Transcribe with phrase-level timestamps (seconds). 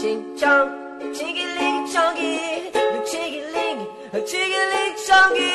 [0.00, 0.70] ching chong,
[1.12, 2.70] chingy-ling chongy,
[3.10, 3.80] chingy-ling,
[4.30, 5.52] chingy-ling chongy.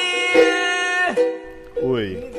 [1.81, 2.31] Oi.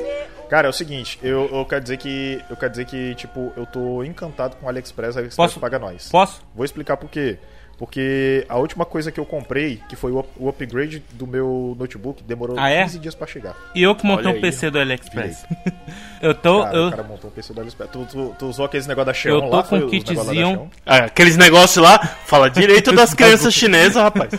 [0.49, 2.39] Cara, é o seguinte, eu, eu quero dizer que.
[2.49, 5.59] Eu quero dizer que, tipo, eu tô encantado com o AliExpress, a AliExpress Posso?
[5.59, 6.09] paga nós.
[6.09, 6.41] Posso?
[6.53, 7.39] Vou explicar por quê.
[7.77, 11.75] Porque a última coisa que eu comprei, que foi o, up- o upgrade do meu
[11.77, 12.83] notebook, demorou Ah, é?
[12.83, 13.53] 15 dias pra chegar.
[13.75, 14.41] E eu que montei Olha um.
[14.41, 15.45] PC do AliExpress.
[16.21, 16.63] eu tô.
[16.63, 17.89] Cara, eu, o cara montou um PC do AliExpress.
[17.91, 19.63] Tu, tu, tu usou aqueles negócio da Xeon Eu tô lá?
[19.63, 20.71] com foi um o negócio lá da kitzinho.
[20.85, 24.31] Ah, aqueles negócios lá, fala direito das crianças chinesas, rapaz.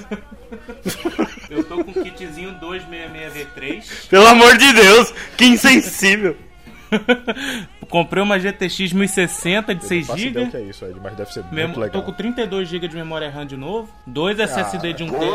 [1.51, 4.09] eu tô com um kitzinho 266V3.
[4.09, 6.37] Pelo amor de Deus, que insensível.
[7.89, 10.51] Comprei uma GTX 1060 de Eu 6 não faço ideia o GB.
[10.51, 12.01] que é isso, Ed, mas deve ser Mesmo, muito legal.
[12.03, 15.27] tô com 32 GB de memória RAM de novo, dois SSD de 1 TB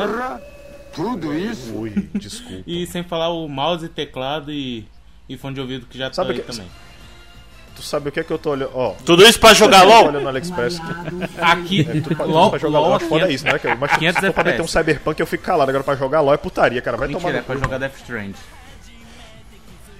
[1.74, 2.64] Ui, desculpa.
[2.68, 4.86] e sem falar o mouse, teclado e,
[5.30, 6.68] e fone de ouvido que já Sabe tá que- também.
[7.74, 8.72] Tu sabe o que é que eu tô olhando?
[8.76, 10.08] Ó, Tudo isso pra jogar tô LOL?
[10.10, 10.78] olhando no AliExpress.
[11.42, 13.58] Aqui, É, tu pra, LOL, pra jogar LOL LOL, foda é- isso, né?
[13.58, 13.78] cara?
[13.78, 14.68] Mas se 500 for pra meter um.
[14.68, 15.70] Cyberpunk eu fico calado.
[15.70, 16.98] Agora pra jogar LOL é putaria, cara.
[16.98, 17.66] Vai Mentira, é tomar pra no cu.
[17.68, 18.34] jogar Death Strand.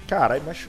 [0.06, 0.68] Caralho, mas...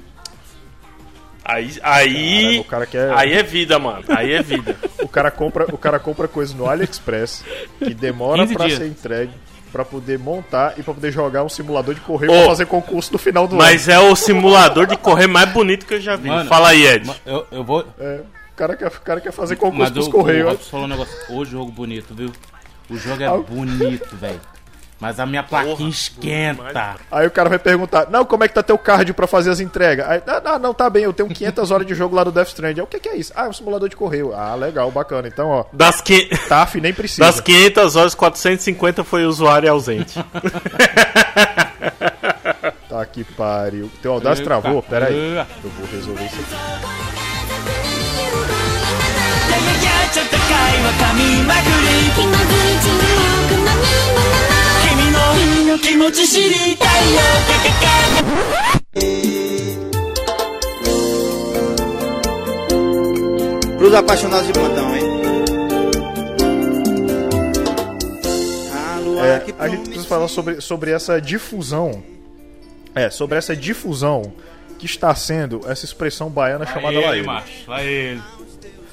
[1.45, 3.13] Aí, aí, Caralho, o cara quer...
[3.13, 4.03] aí é vida, mano.
[4.09, 4.75] Aí é vida.
[5.03, 7.43] O cara compra, o cara compra coisa no AliExpress
[7.77, 8.79] que demora 15 pra dias.
[8.79, 9.31] ser entregue,
[9.71, 13.11] pra poder montar e pra poder jogar um simulador de correio Ô, pra fazer concurso
[13.11, 16.29] no final do Mas é o simulador de correr mais bonito que eu já vi.
[16.29, 17.11] Mano, Fala aí, Ed.
[17.25, 17.81] Eu, eu vou.
[17.81, 17.93] ano.
[17.99, 18.21] É,
[18.53, 20.49] o cara quer, o cara quer fazer Mas concurso o, pros o correios.
[20.49, 21.13] Robson falou um negócio.
[21.29, 22.31] O jogo bonito, viu?
[22.89, 24.41] O jogo é bonito, velho.
[24.99, 26.95] Mas a minha plaquinha esquenta.
[27.11, 29.59] Aí o cara vai perguntar, não, como é que tá teu card pra fazer as
[29.59, 30.07] entregas?
[30.07, 32.47] Aí, ah, não, não, tá bem, eu tenho 500 horas de jogo lá do Death
[32.49, 32.79] Stranding.
[32.79, 33.33] Aí, o que, que é isso?
[33.35, 34.33] Ah, é um simulador de correio.
[34.33, 35.27] Ah, legal, bacana.
[35.27, 36.29] Então, ó, Das, que...
[36.47, 37.25] TAF nem precisa.
[37.25, 40.19] das 500 horas, 450 foi usuário ausente.
[42.93, 43.89] Tá que pariu.
[44.03, 44.83] Teu Audacity travou?
[44.83, 45.37] Pera aí.
[45.63, 46.53] Eu vou resolver isso aqui.
[55.32, 59.38] 君の気持ち知りたいよカカカ
[63.78, 65.02] Pros apaixonados de plantão, hein?
[68.72, 72.02] A lua É, que a gente precisa falar sobre, sobre essa difusão.
[72.94, 74.32] É, sobre essa difusão
[74.78, 77.26] que está sendo essa expressão baiana chamada Vai lá ele, ele.
[77.26, 77.66] macho.
[77.66, 78.22] Vai ele.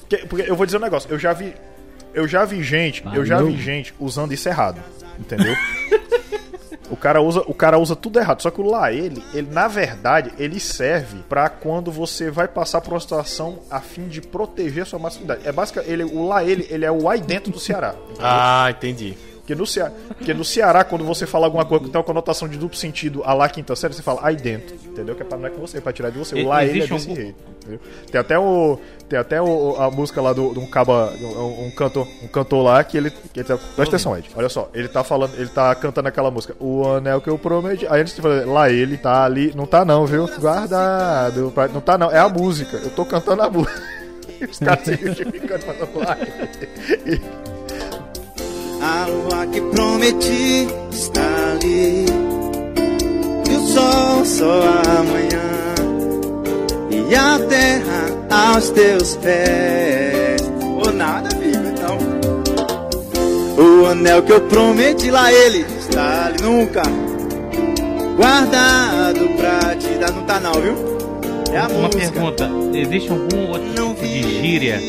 [0.07, 1.53] Que- Porque eu vou dizer um negócio, eu já vi.
[2.13, 4.81] Eu já vi gente, eu já vi gente usando isso errado.
[5.19, 5.53] Entendeu?
[6.90, 8.42] O cara, usa, o cara usa tudo errado.
[8.42, 12.80] Só que o lá ele, ele, na verdade, ele serve pra quando você vai passar
[12.80, 15.46] por uma situação a fim de proteger a sua masculinidade.
[15.46, 17.94] É basicamente, ele, o lá ele, ele é o aí dentro do Ceará.
[18.04, 18.22] entendeu?
[18.22, 19.16] Ah, entendi.
[19.50, 22.46] Porque no, Ceará, porque no Ceará, quando você fala alguma coisa que tem uma conotação
[22.48, 25.14] de duplo sentido, a lá quinta série, você fala aí dentro, entendeu?
[25.16, 26.40] Que é pra, não é com você, é pra tirar de você.
[26.40, 27.80] O lá ele é desse algum- jeito, entendeu?
[28.10, 28.78] Tem até, o,
[29.08, 32.84] tem até o, a música lá do, um caba, um, um cantor, um cantor lá
[32.84, 35.74] que ele, que ele tá, presta atenção, Ed, olha só, ele tá falando, ele tá
[35.74, 39.24] cantando aquela música, o anel que eu prometi, aí antes de falar, lá ele tá
[39.24, 40.28] ali, não tá não, viu?
[40.38, 44.00] Guardado, pra- não tá não, é a música, eu tô cantando a música.
[44.50, 46.16] Os caras se justificando, falando lá.
[48.82, 52.06] A lua que prometi está ali.
[53.50, 54.62] E o sol só
[54.98, 55.40] amanhã.
[56.90, 60.40] E a terra aos teus pés.
[60.84, 61.98] Ou nada, amigo, então.
[63.62, 66.82] O anel que eu prometi lá, ele está ali nunca.
[68.16, 70.12] Guardado pra te dar.
[70.12, 70.74] Não tá, não, viu?
[71.52, 72.12] É a Uma música.
[72.12, 74.80] pergunta: existe algum outro tipo de gíria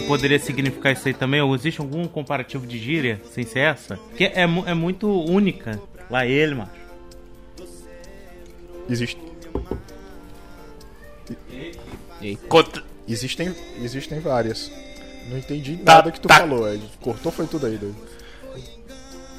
[0.00, 1.40] que poderia significar isso aí também?
[1.40, 3.98] Ou existe algum comparativo de gíria sem ser essa?
[4.16, 5.80] Que é, mu- é muito única.
[6.10, 6.70] Lá ele, macho.
[8.88, 9.18] Existe,
[13.06, 14.70] Existem, existem várias.
[15.28, 16.38] Não entendi Tá- nada que tu tá.
[16.40, 16.82] falou, Ed.
[17.00, 17.96] Cortou foi tudo aí, doido.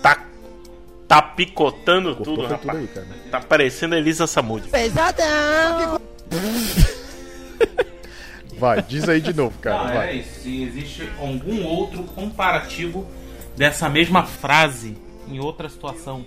[0.02, 0.24] Tá,
[1.08, 2.80] tá picotando Cortou tudo, foi tudo rapaz.
[2.80, 3.08] aí, cara.
[3.31, 4.64] Tá parecendo a Elisa Samud.
[8.59, 9.80] Vai, diz aí de novo, cara.
[9.81, 10.09] Ah, vai.
[10.09, 10.42] é isso.
[10.42, 13.08] Se existe algum outro comparativo
[13.56, 14.96] dessa mesma frase
[15.28, 16.26] em outra situação.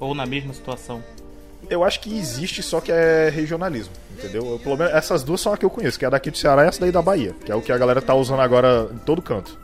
[0.00, 1.02] Ou na mesma situação.
[1.68, 4.46] Eu acho que existe, só que é regionalismo, entendeu?
[4.52, 6.38] Eu, pelo menos essas duas são a que eu conheço, que é a daqui do
[6.38, 8.88] Ceará e essa daí da Bahia, que é o que a galera tá usando agora
[8.94, 9.58] em todo canto.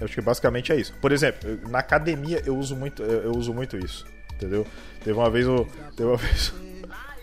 [0.00, 0.92] Eu acho que basicamente é isso.
[1.00, 4.04] Por exemplo, eu- na academia eu uso muito, eu, eu uso muito isso,
[4.34, 4.66] entendeu?
[5.04, 5.64] Teve uma vez o,
[5.96, 6.52] teve uma vez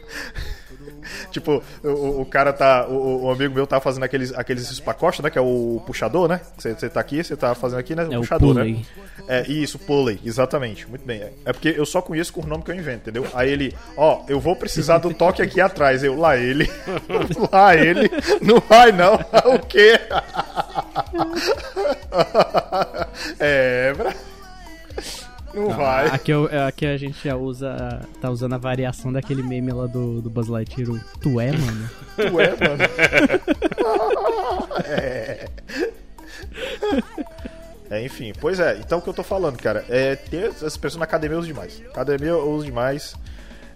[1.32, 2.88] Tipo, o- o, o cara tá.
[2.88, 5.30] O, o amigo meu tá fazendo aqueles, aqueles espacosta, né?
[5.30, 6.42] Que é o puxador, né?
[6.58, 8.08] Você tá aqui, você tá fazendo aqui, né?
[8.10, 8.62] É o puxador, né?
[8.62, 8.86] pulley.
[9.28, 10.88] É, isso, pulley, exatamente.
[10.90, 11.24] Muito bem.
[11.46, 13.28] É porque eu só conheço com o nome que eu invento, entendeu?
[13.36, 16.04] Aí ele, ó, eu vou precisar do toque aqui atrás.
[16.04, 16.70] Eu, lá ele.
[17.52, 18.10] lá ele.
[18.42, 19.16] Não vai não.
[19.54, 20.00] O quê?
[23.40, 24.14] É, bra...
[25.56, 26.08] Não vai.
[26.08, 28.02] Aqui, eu- aqui a gente já usa.
[28.22, 31.02] Tá usando a variação daquele meme lá do, do Buzz Lightyear.
[31.22, 31.90] Tu é, mano?
[32.16, 32.84] Tu é, mano.
[34.86, 35.48] é.
[37.90, 41.00] É, enfim, pois é, então o que eu tô falando, cara, é ter essas pessoas
[41.00, 41.82] na academia eu uso demais.
[41.92, 43.16] Academia eu uso demais.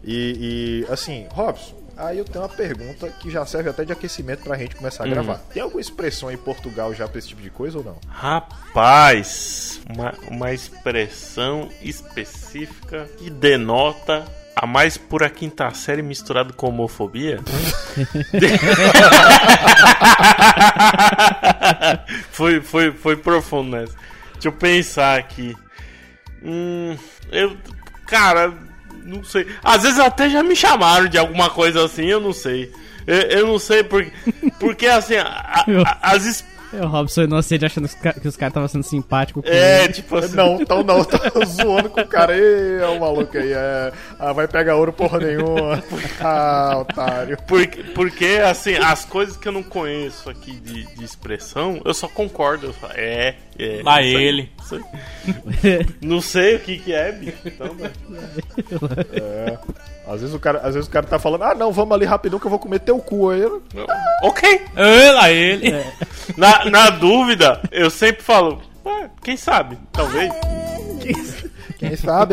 [0.04, 4.44] E, e, assim, Robson, aí eu tenho uma pergunta que já serve até de aquecimento
[4.44, 5.40] pra gente começar a gravar.
[5.54, 8.00] Tem alguma expressão em Portugal já pra esse tipo de coisa ou não?
[8.08, 14.26] Rapaz, uma, uma expressão específica que denota
[14.56, 17.40] a mais pura quinta série misturado com homofobia?
[22.32, 23.94] foi, foi, foi profundo nessa.
[24.34, 25.56] Deixa eu pensar aqui.
[26.42, 26.98] Hum,
[27.32, 27.56] eu.
[28.06, 28.54] Cara,
[29.06, 29.48] não sei.
[29.64, 32.72] Às vezes até já me chamaram de alguma coisa assim, eu não sei.
[33.08, 34.12] Eu, eu não sei porque.
[34.60, 38.84] Porque assim, a- a- as es- o Robson inocente achando que os caras estavam sendo
[38.84, 39.94] simpáticos com É, ele.
[39.94, 40.36] tipo assim.
[40.36, 42.38] Não, então não, tá zoando com o cara.
[42.38, 43.92] Ê, é o maluco aí, é.
[44.20, 45.82] Ah, vai pegar ouro porra nenhuma.
[46.22, 47.38] Ah, otário.
[47.48, 52.10] Porque, porque, assim, as coisas que eu não conheço aqui de, de expressão, eu só
[52.10, 52.68] concordo.
[52.68, 53.82] Eu falo, é, é.
[53.82, 54.52] Lá ele.
[55.64, 55.86] aí.
[56.02, 57.38] Não sei o que que é, bicho.
[57.46, 57.90] Então, né?
[60.08, 62.40] Às vezes o cara, às vezes o cara tá falando, ah não, vamos ali rapidão
[62.40, 63.42] que eu vou comer teu cu aí.
[63.42, 63.62] eu-
[64.24, 64.62] ok.
[64.76, 65.72] É, lá ele.
[66.36, 69.78] Na, na dúvida, eu sempre falo, "Ué, quem sabe?
[69.94, 70.32] Talvez.
[71.02, 71.49] Quem sabe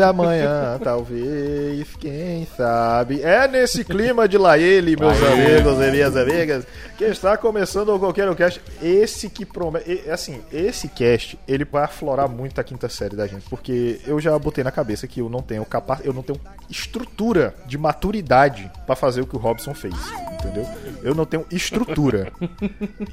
[0.03, 3.21] amanhã, talvez, quem sabe.
[3.21, 6.65] É nesse clima de lá ele, meus amigos e minhas amigas,
[6.97, 8.61] que está começando o Coqueiro Cast.
[8.81, 10.09] Esse que promete.
[10.09, 14.37] Assim, esse cast, ele vai aflorar muito a quinta série da gente, porque eu já
[14.37, 16.39] botei na cabeça que eu não tenho capa eu não tenho
[16.69, 19.93] estrutura de maturidade pra fazer o que o Robson fez,
[20.33, 20.67] entendeu?
[21.01, 22.31] Eu não tenho estrutura.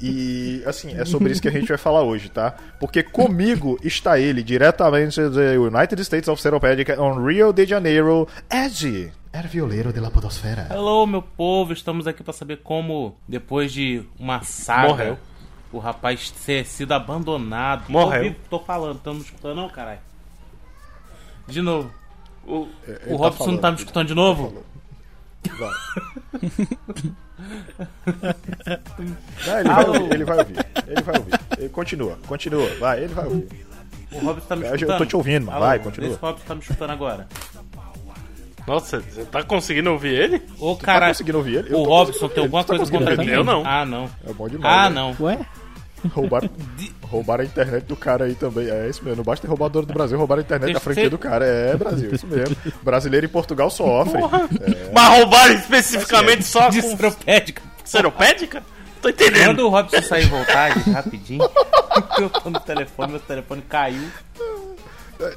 [0.01, 2.55] E, assim, é sobre isso que a gente vai falar hoje, tá?
[2.79, 9.11] Porque comigo está ele, diretamente do United States of Seropédica, on Rio de Janeiro, Ed.
[9.31, 10.67] Era violeiro de la podosfera.
[10.71, 11.73] Hello, meu povo.
[11.73, 15.17] Estamos aqui pra saber como, depois de uma saga, Morreu.
[15.73, 17.83] o rapaz ter sido abandonado.
[17.89, 18.33] Morreu.
[18.49, 19.99] Tô, tô falando, tamo escutando, não, caralho?
[21.47, 21.91] De novo.
[22.47, 22.67] O,
[23.07, 24.63] o Robson não tá me escutando de novo?
[29.45, 30.65] Não, ele, vai ouvir, ele vai ouvir.
[30.87, 31.39] Ele vai ouvir.
[31.57, 32.67] Ele continua, continua.
[32.79, 33.64] Vai, ele vai ouvir.
[34.15, 34.97] O Robson tá me Eu já escutando?
[34.99, 35.59] tô te ouvindo, mano.
[35.59, 36.09] Vai, continua.
[36.09, 37.27] Vê se o Robson tá me escutando agora.
[38.67, 40.41] Nossa, você tá conseguindo ouvir ele?
[40.59, 41.73] Ô, Tá cara, conseguindo ouvir ele?
[41.73, 43.29] Eu o Robson tem alguma tá coisa conseguindo contra mim?
[43.31, 43.63] Eu não.
[43.65, 44.09] Ah, não.
[44.27, 44.75] É bom demais.
[44.75, 44.95] Ah, né?
[44.95, 45.15] não.
[45.25, 45.37] Ué?
[46.13, 46.49] Roubaram,
[47.03, 48.67] roubaram a internet do cara aí também.
[48.69, 49.17] É isso mesmo.
[49.17, 51.45] Não basta ter roubador do Brasil, roubaram a internet da franquia você- do cara.
[51.45, 52.55] É Brasil, isso mesmo.
[52.83, 54.19] Brasileiro em Portugal sofre.
[54.21, 57.61] É, Mas roubaram especificamente só De com seropédica.
[57.83, 58.63] seropédica?
[59.05, 59.45] Tô entendendo.
[59.45, 61.47] Quando o Robson sair e voltar, gente, rapidinho.
[62.17, 64.09] Eu tô no telefone, meu telefone caiu.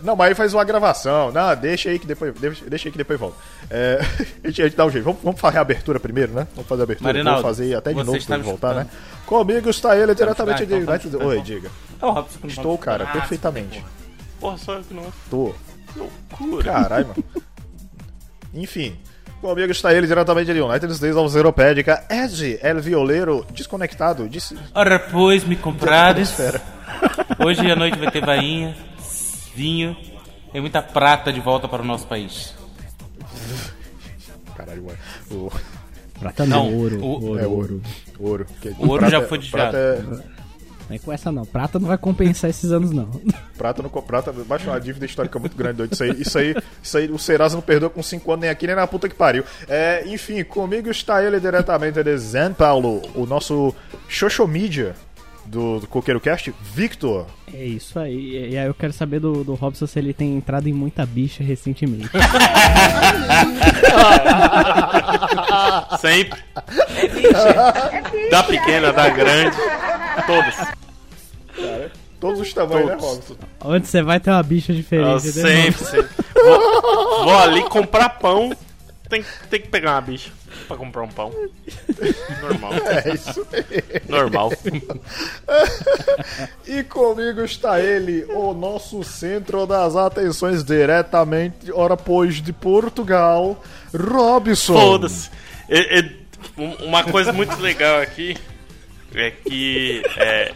[0.03, 1.31] Não, mas aí faz uma gravação.
[1.31, 3.37] Não, deixa aí que depois, deixa, deixa aí que depois volta.
[3.69, 4.01] É,
[4.43, 5.05] a, gente, a gente dá um jeito.
[5.05, 6.49] Vamos, vamos fazer a abertura primeiro, né?
[6.55, 7.13] Vamos fazer a abertura.
[7.13, 8.87] Marinaldo, Vamos fazer até de novo pra voltar, né?
[9.27, 11.17] Comigo está ele diretamente de United.
[11.17, 11.71] Oi, diga.
[12.01, 13.05] É o Robson que não Estou, cara.
[13.05, 13.85] Ah, perfeitamente.
[14.41, 15.13] Porra, só eu que não.
[15.29, 15.55] Tô.
[15.95, 16.73] Loucura.
[16.73, 17.25] Caralho, mano.
[18.55, 18.97] Enfim.
[19.41, 22.05] Comigo está ele diretamente de United States of Europédica.
[22.11, 24.29] Ed, El Violeiro, desconectado.
[24.29, 24.57] Disse...
[24.75, 26.37] Ora, pois, me comprares.
[27.39, 28.77] Hoje à noite vai ter vainha,
[29.55, 29.97] vinho
[30.53, 32.53] e muita prata de volta para o nosso país.
[34.57, 34.99] Caralho, mano.
[35.31, 35.53] O...
[36.19, 37.55] Prata não, Não, ouro, o- ouro, É ouro.
[37.55, 37.83] ouro.
[38.19, 38.47] Ouro.
[38.61, 40.25] Que- O ouro já foi prata desviado.
[40.89, 41.45] É- Não é com essa não.
[41.45, 43.09] Prata não vai compensar esses anos, não.
[43.57, 45.93] Prata não prata, baixa uma dívida histórica muito grande, doido.
[45.93, 48.67] Isso aí, isso aí, isso aí o Serasa não perdoa com 5 anos nem aqui,
[48.67, 49.45] nem na puta que pariu.
[49.69, 53.75] É, enfim, comigo está ele diretamente de São Paulo, o nosso
[54.09, 54.95] Xoxomídia
[55.49, 57.27] do, do Coqueiro Cast, Victor.
[57.53, 58.51] É isso aí.
[58.51, 61.43] E aí eu quero saber do, do Robson se ele tem entrado em muita bicha
[61.43, 62.09] recentemente.
[66.01, 66.39] Sempre.
[68.31, 69.57] Da pequena, da grande.
[70.27, 70.57] Todas.
[72.21, 73.29] Todos os tamanhos, né, Todos.
[73.29, 73.37] Robson?
[73.65, 75.33] Onde você vai ter uma bicha Eu diferente, né?
[75.33, 76.09] sempre, sempre.
[76.35, 78.53] Vou, vou ali comprar pão.
[79.09, 80.31] Tem, tem que pegar uma bicha
[80.69, 81.33] pra comprar um pão.
[82.43, 82.73] Normal.
[82.75, 83.47] É isso.
[84.09, 84.53] Normal.
[86.67, 93.63] E comigo está ele, o nosso centro das atenções, diretamente, ora pois, de Portugal,
[93.95, 94.75] Robson.
[94.79, 95.31] Foda-se.
[95.69, 96.11] É- é-
[96.57, 98.37] um- uma coisa muito legal aqui
[99.15, 100.53] é que é,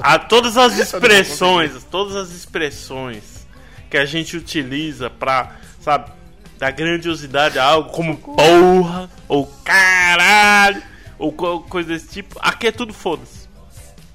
[0.00, 3.46] a- a- todas as expressões, todas as expressões
[3.90, 6.10] que a gente utiliza pra, sabe,
[6.58, 10.82] dar grandiosidade a algo como porra ou caralho
[11.18, 13.48] ou co- coisa desse tipo, aqui é tudo foda-se.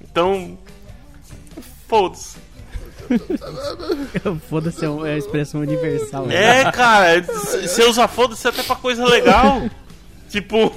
[0.02, 0.56] Então,
[1.88, 2.36] foda-se.
[4.48, 6.24] Foda-se, é é uma expressão universal.
[6.26, 6.60] né?
[6.62, 9.62] É, cara, você usa foda-se até pra coisa legal.
[10.34, 10.72] Tipo,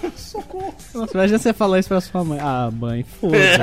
[0.93, 2.37] Nossa, imagina você falar isso pra sua mãe.
[2.39, 3.41] Ah, mãe, foda-se.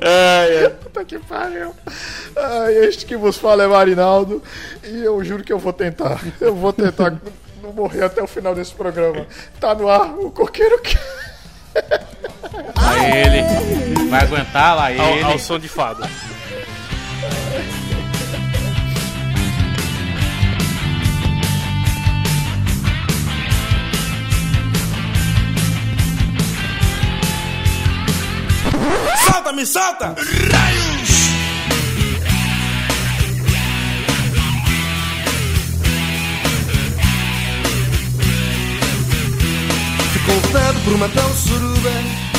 [0.00, 0.70] ai, ai.
[0.70, 1.74] Puta que pariu.
[2.34, 4.42] Ai, este que vos fala é Marinaldo.
[4.82, 6.18] E eu juro que eu vou tentar.
[6.40, 7.18] Eu vou tentar
[7.62, 9.26] não morrer até o final desse programa.
[9.60, 10.96] Tá no ar o coqueiro que.
[12.80, 14.08] Lá ele.
[14.08, 15.22] Vai aguentar lá ele.
[15.22, 16.08] ao, ao som de fada.
[29.34, 30.14] Solta, me solta!
[40.12, 41.90] Ficou dado por uma tal suruba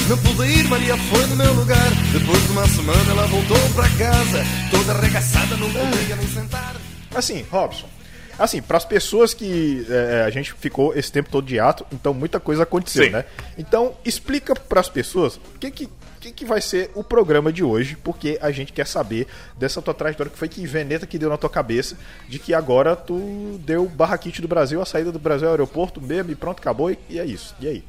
[0.08, 1.78] Não pude ir, Maria foi no meu lugar
[2.14, 6.78] Depois de uma semana ela voltou pra casa Toda arregaçada, não podia nem sentar
[7.14, 7.90] Assim, Robson.
[8.40, 12.14] Assim, para as pessoas que é, a gente ficou esse tempo todo de ato, então
[12.14, 13.12] muita coisa aconteceu, Sim.
[13.12, 13.24] né?
[13.58, 15.90] Então, explica para as pessoas o que que,
[16.26, 19.28] que que vai ser o programa de hoje, porque a gente quer saber
[19.58, 22.96] dessa tua trajetória que foi que veneta que deu na tua cabeça, de que agora
[22.96, 26.60] tu deu barra kit do Brasil, a saída do Brasil ao aeroporto mesmo e pronto,
[26.60, 27.56] acabou e, e é isso.
[27.60, 27.84] E aí?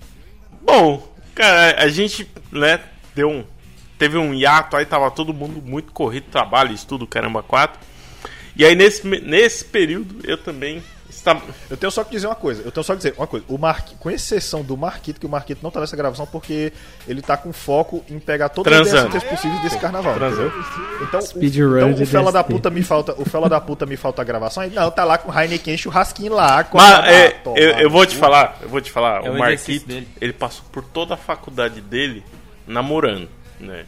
[0.62, 2.80] Bom, cara, a gente, né,
[3.14, 3.44] deu um.
[3.98, 7.80] Teve um hiato aí, tava todo mundo muito corrido, trabalho, estudo, caramba, quatro.
[8.54, 10.82] E aí nesse, nesse período eu também
[11.16, 11.42] estava.
[11.70, 12.62] Eu tenho só que dizer uma coisa.
[12.62, 13.44] Eu tenho só que dizer uma coisa.
[13.48, 16.72] O Marqui, com exceção do Marquito, que o Marquito não tá nessa gravação porque
[17.08, 19.08] ele tá com foco em pegar todas as Transando.
[19.16, 20.14] ideias possíveis desse carnaval.
[20.14, 20.48] Transando.
[20.48, 21.06] Entendeu?
[21.08, 23.96] Então, o, Speedrun então o fela da puta me falta, o fela da puta me
[23.96, 24.62] falta a gravação.
[24.62, 26.62] Aí, não, tá lá com o Heineken churrasquinho lá.
[26.64, 27.58] Com Mas a- é, toma.
[27.58, 30.08] eu, eu vou te falar, eu vou te falar, É o o Marquito, dele.
[30.20, 32.24] ele passou por toda a faculdade dele
[32.66, 33.28] namorando,
[33.60, 33.84] né?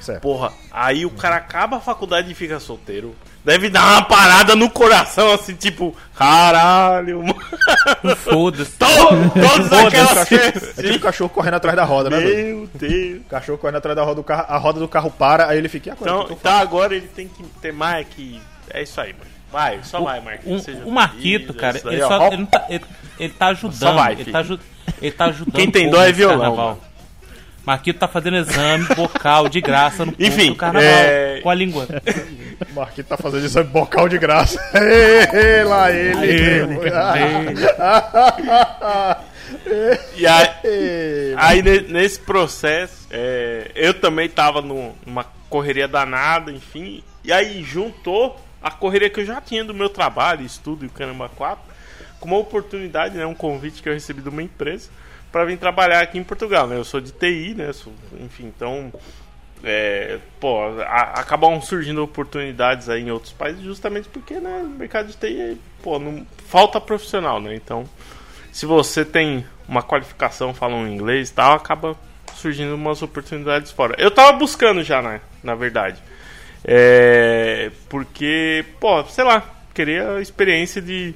[0.00, 0.20] Certo.
[0.20, 3.14] Porra, aí o cara acaba a faculdade e fica solteiro.
[3.44, 8.16] Deve dar uma parada no coração, assim, tipo, caralho, mano.
[8.16, 8.72] Foda-se.
[8.78, 10.32] To- Todas aquelas
[10.78, 12.20] É tipo o cachorro correndo atrás da roda, né?
[12.20, 12.36] doido?
[12.36, 13.20] Meu Deus.
[13.20, 15.68] O cachorro correndo atrás da roda do carro, a roda do carro para, aí ele
[15.68, 15.88] fica.
[15.90, 18.40] "E agora, o Então, então agora ele tem que ter mais que.
[18.70, 19.30] É isso aí, mano.
[19.50, 20.70] Vai, só vai, Marquito.
[20.70, 22.08] Um- o Marquito, feliz, cara, é aí, ele, ó.
[22.08, 22.84] só, ele, não tá, ele,
[23.18, 23.78] ele tá ajudando.
[23.78, 24.40] Só vai, ele, tá,
[25.02, 25.54] ele tá ajudando.
[25.54, 26.66] Quem o tem dó é violão, carnaval.
[26.68, 26.80] mano.
[27.64, 30.88] Marquito tá fazendo exame bocal de graça no Enfim, do carnaval.
[30.88, 31.86] é- Com a língua.
[32.70, 34.58] O Marquito tá fazendo exame bocal de graça.
[35.68, 36.78] Lá ele.
[40.16, 40.48] E aí,
[41.36, 47.02] aí ne- nesse processo, é, eu também tava num- numa correria danada, enfim.
[47.22, 50.90] E aí juntou a correria que eu já tinha do meu trabalho, estudo e o
[50.90, 51.62] Caramba 4,
[52.18, 54.88] com uma oportunidade, né, um convite que eu recebi de uma empresa
[55.32, 56.66] para vir trabalhar aqui em Portugal.
[56.66, 56.76] Né?
[56.76, 57.72] Eu sou de TI, né?
[57.72, 58.92] sou- enfim, então.
[59.64, 65.06] É, pô, a- acabam surgindo oportunidades aí em outros países justamente porque né, no mercado
[65.06, 67.54] de TI pô, não, falta profissional, né?
[67.54, 67.88] Então,
[68.50, 71.96] se você tem uma qualificação, fala um inglês e tal, acaba
[72.34, 73.94] surgindo umas oportunidades fora.
[73.98, 75.20] Eu tava buscando já, né?
[75.44, 76.02] Na verdade.
[76.64, 81.14] É, porque, pô, sei lá, queria a experiência de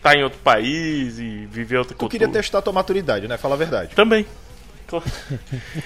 [0.00, 2.18] estar tá em outro país e viver outra Tu cultura.
[2.18, 3.36] queria testar tua maturidade, né?
[3.36, 3.94] Fala a verdade.
[3.94, 4.26] Também.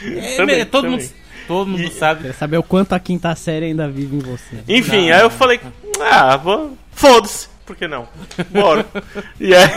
[0.03, 0.99] É, Também, todo, também.
[1.01, 1.13] Mundo,
[1.47, 2.23] todo mundo E- sabe.
[2.23, 4.65] Quer saber o quanto a quinta série ainda vive em você.
[4.67, 5.61] Enfim, aí eu falei,
[6.01, 8.09] ah, vou, foda-se, por que não?
[8.51, 8.87] Bora.
[9.39, 9.69] e aí,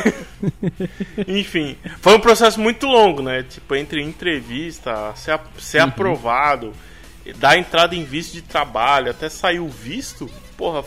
[1.28, 3.44] enfim, foi um processo muito longo, né?
[3.44, 6.72] Tipo, entre entrevista, ser, a- ser aprovado,
[7.36, 10.86] dar entrada em visto de trabalho, até sair o visto, porra,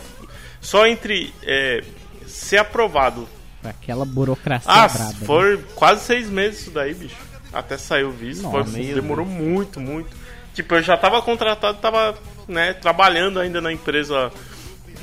[0.59, 1.83] só entre é,
[2.25, 3.29] ser aprovado.
[3.63, 5.09] Aquela burocracia Ah, braba.
[5.11, 5.15] né?
[5.25, 7.15] foi quase seis meses isso daí, bicho.
[7.53, 8.43] Até sair o visto.
[8.43, 10.09] Nossa, Foi- demorou muito, muito.
[10.53, 12.15] Tipo, eu já tava contratado, tava,
[12.47, 14.31] né, trabalhando ainda na empresa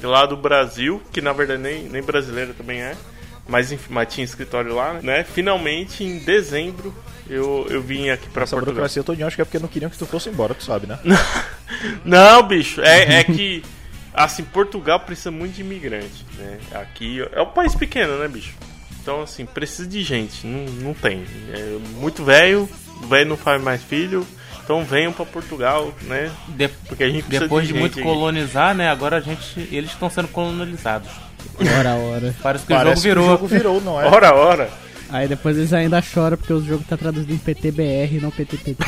[0.03, 2.95] lá do Brasil, que na verdade nem, nem brasileira também é.
[3.47, 5.25] Mas enfim, mas tinha escritório lá, né?
[5.25, 6.95] Finalmente, em dezembro,
[7.31, 8.75] eu, eu vim aqui pra Essa Portugal.
[8.75, 10.99] burocracia todinha, acho que é porque não queriam que tu fosse embora, tu sabe, né?
[12.05, 13.62] Não, bicho, é, é que
[14.25, 16.58] assim, Portugal precisa muito de imigrante, né?
[16.75, 18.52] Aqui é um país pequeno, né, bicho?
[19.02, 21.25] Então, assim, precisa de gente, não, não tem.
[21.52, 22.68] É muito velho,
[23.08, 24.26] velho não faz mais filho,
[24.62, 26.30] então venham pra Portugal, né?
[26.48, 28.90] De- Porque a gente precisa depois de, de muito colonizar, né?
[28.90, 29.60] Agora a gente.
[29.72, 31.08] Eles estão sendo colonizados.
[31.78, 32.34] Hora a hora.
[32.42, 33.25] Parece que Parece o jogo virou.
[33.25, 34.06] que o jogo virou, não é?
[34.06, 34.68] Ora, ora.
[35.10, 38.76] Aí depois eles ainda choram porque o jogo tá traduzido em PTBR e não PTPT.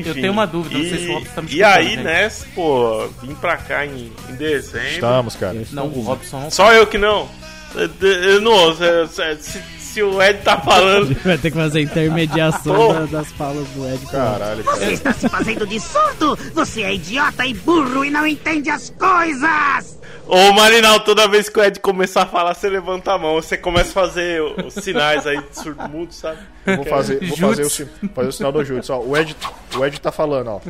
[0.00, 1.96] Enfim, Eu tenho uma dúvida, não e, sei se o Robson tá me E aí,
[1.96, 4.88] nessa, pô, vim pra cá em, em dezembro.
[4.88, 5.62] Estamos, cara.
[5.72, 6.50] Não, o Robson não.
[6.50, 7.28] Só eu que não.
[7.74, 8.74] Eu- Eu não
[9.08, 11.14] Se, se o Ed tá falando.
[11.24, 14.06] Vai ter que fazer a intermediação das falas do Ed.
[14.06, 14.76] Caralho, cara.
[14.76, 16.36] Você está se fazendo de surdo?
[16.54, 19.98] Você é idiota e burro e não entende as coisas!
[20.26, 23.34] Ô Marinal, toda vez que o Ed começar a falar, você levanta a mão.
[23.34, 26.38] Você começa a fazer os sinais aí de surdo mudo, sabe?
[26.64, 28.92] Eu Vou fazer, vou fazer o, fazer o sinal do Jutsu.
[28.92, 29.36] Ó, o, Ed,
[29.76, 30.60] o Ed tá falando, ó.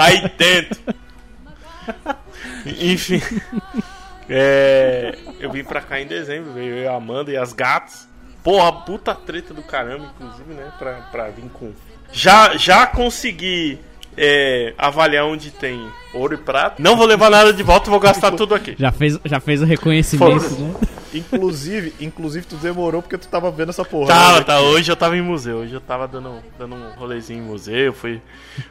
[0.00, 0.80] Aí dentro.
[2.66, 3.22] Enfim.
[4.28, 8.08] É, eu vim pra cá em dezembro, veio eu e a Amanda e as gatas.
[8.42, 10.72] Porra, puta treta do caramba, inclusive, né?
[10.78, 11.72] Pra, pra vir com.
[12.12, 13.78] Já, já consegui
[14.16, 16.82] é, avaliar onde tem ouro e prata.
[16.82, 18.74] Não vou levar nada de volta, vou gastar tudo aqui.
[18.78, 20.74] Já fez, já fez o reconhecimento, né?
[21.14, 24.08] Inclusive, inclusive tu demorou porque tu tava vendo essa porra.
[24.08, 24.40] Tá, né?
[24.40, 24.60] tá.
[24.60, 25.58] Hoje eu tava em museu.
[25.58, 27.92] Hoje eu tava dando, dando um rolezinho em museu.
[27.92, 28.20] Fui,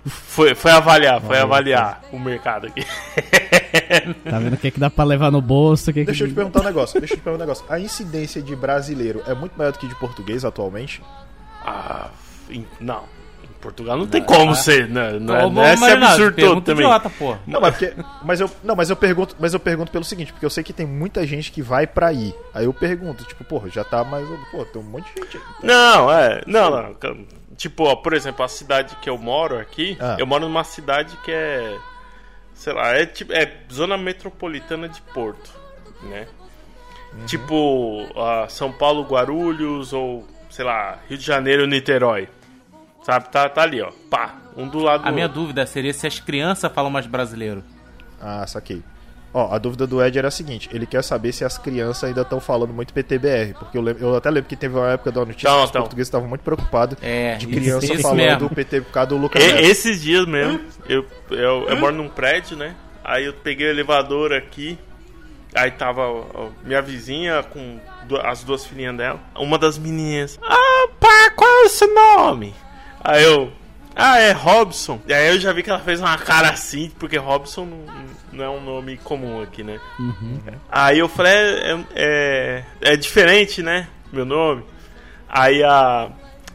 [0.05, 2.85] foi, foi avaliar, foi avaliar o mercado aqui.
[4.29, 5.89] Tá vendo o que, que dá pra levar no bolso?
[5.89, 6.33] o Que Deixa eu que...
[6.33, 6.99] te perguntar um negócio.
[6.99, 7.65] Deixa eu te perguntar um negócio.
[7.69, 11.01] A incidência de brasileiro é muito maior do que de português atualmente?
[11.65, 12.09] Ah,
[12.79, 13.03] não.
[13.63, 15.13] Portugal não tem como ser, né?
[15.19, 16.85] Não, é- não é esse absurdo todo também.
[16.85, 17.39] idiota, porra.
[17.47, 17.93] Não, mas porque.
[18.23, 20.73] Mas eu, não, mas eu pergunto, mas eu pergunto pelo seguinte, porque eu sei que
[20.73, 22.35] tem muita gente que vai pra ir.
[22.53, 24.27] Aí eu pergunto, tipo, porra, já tá mais.
[24.51, 25.43] Pô, tem um monte de gente aí.
[25.63, 26.41] Não, é.
[26.45, 26.95] Não, não.
[27.55, 30.17] Tipo, ó, por exemplo, a cidade que eu moro aqui, Ah.
[30.19, 31.77] eu moro numa cidade que é.
[32.53, 33.31] Sei lá, é tipo.
[33.33, 35.51] É zona metropolitana de Porto,
[36.03, 36.27] né?
[37.25, 42.27] Tipo, ah, São Paulo, Guarulhos, ou, sei lá, Rio de Janeiro, Niterói.
[43.03, 43.29] Sabe?
[43.29, 43.91] Tá, tá ali, ó.
[44.09, 44.35] Pá.
[44.55, 45.41] Um do lado do A minha outro.
[45.41, 47.63] dúvida seria se as crianças falam mais brasileiro.
[48.21, 48.81] Ah, saquei.
[49.33, 52.21] Ó, a dúvida do Ed era a seguinte: ele quer saber se as crianças ainda
[52.21, 53.55] estão falando muito PTBR.
[53.55, 55.71] Porque eu, lembro- eu até lembro que teve uma época da notícia Tão, que os
[55.71, 58.49] portugueses estavam muito preocupados É, de isso- criança isso falando mesmo.
[58.51, 59.63] PT por causa do Lucas E- Neto.
[59.65, 62.75] esses dias mesmo, eu, eu, eu moro num prédio, né?
[63.03, 64.77] Aí eu peguei o elevador aqui.
[65.55, 67.79] Aí tava ó, minha vizinha com
[68.23, 69.19] as duas filhinhas dela.
[69.35, 70.39] Uma das menininhas.
[70.43, 72.53] Ah, pá, qual é o seu nome?
[73.03, 73.51] Aí eu.
[73.95, 74.99] Ah, é Robson.
[75.07, 77.85] E aí eu já vi que ela fez uma cara assim, porque Robson não,
[78.31, 79.79] não é um nome comum aqui, né?
[80.71, 83.87] Aí eu falei, é, é, é diferente, né?
[84.11, 84.63] Meu nome.
[85.27, 86.09] Aí a,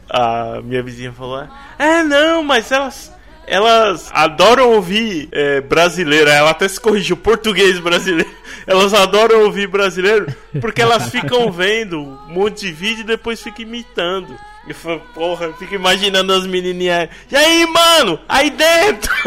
[0.09, 1.45] a minha vizinha falou:
[1.77, 3.17] É, não, mas elas.
[3.45, 6.29] Elas adoram ouvir é, brasileiro.
[6.29, 8.29] Ela até se corrigiu, português brasileiro.
[8.67, 10.27] Elas adoram ouvir brasileiro
[10.61, 14.37] porque elas ficam vendo um monte de vídeo e depois ficam imitando.
[14.69, 17.09] E falei, porra, eu fico imaginando as menininhas.
[17.31, 18.19] E aí, mano?
[18.29, 19.11] Aí dentro!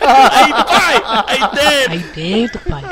[0.00, 1.02] aí, pai!
[1.26, 1.92] Aí dentro!
[1.92, 2.82] Aí dentro, pai.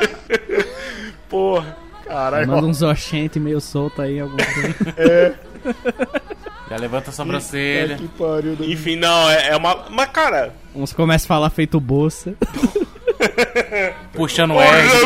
[1.29, 1.77] Porra.
[2.05, 5.35] Caralho, Manda uns oxente meio solto aí, alguma coisa.
[6.69, 7.95] Já levanta a sobrancelha.
[7.95, 8.55] que pariu.
[8.55, 9.85] do- Enfim, não, é, é uma.
[9.89, 12.33] Mas, cara, Uns começam a falar feito bolsa.
[14.13, 14.99] Puxando o Porra, R de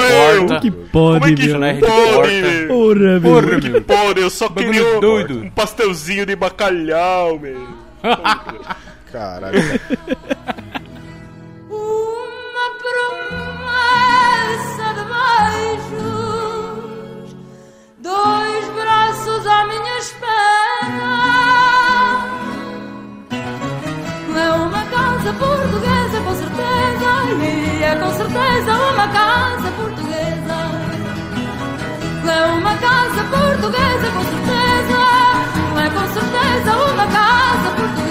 [0.47, 0.60] porta.
[0.62, 1.89] Que pode, como é que meu.
[2.13, 2.67] pode, meu?
[2.67, 3.21] Porra, meu.
[3.21, 3.82] Porra, meu.
[3.84, 5.39] Porra, eu só Bagulho queria um, doido.
[5.43, 7.67] um pastelzinho de bacalhau, meu.
[9.12, 9.62] Caralho.
[9.62, 9.80] cara.
[11.69, 12.67] Uma
[13.88, 15.03] promessa de
[16.01, 17.36] beijos,
[17.99, 21.37] dois braços à minha espera.
[27.41, 30.58] E é com certeza uma casa portuguesa.
[32.30, 34.99] É uma casa portuguesa, com certeza,
[35.80, 38.08] é com certeza uma casa portuguesa.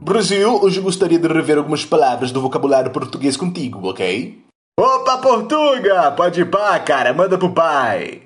[0.00, 4.44] Brasil, hoje gostaria de rever algumas palavras do vocabulário português contigo, ok?
[4.78, 6.12] Opa, Portuga!
[6.12, 8.22] Pode ir pá, cara, manda pro pai.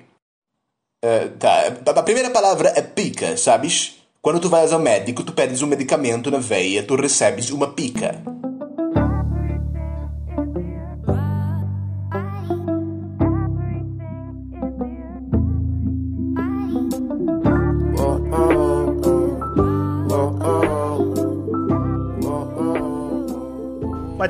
[1.03, 4.02] Eh, tá, a primeira palavra é pica, sabes?
[4.25, 8.23] Quando tu vais ao médico, tu pedes um medicamento na veia, tu recebes uma pica.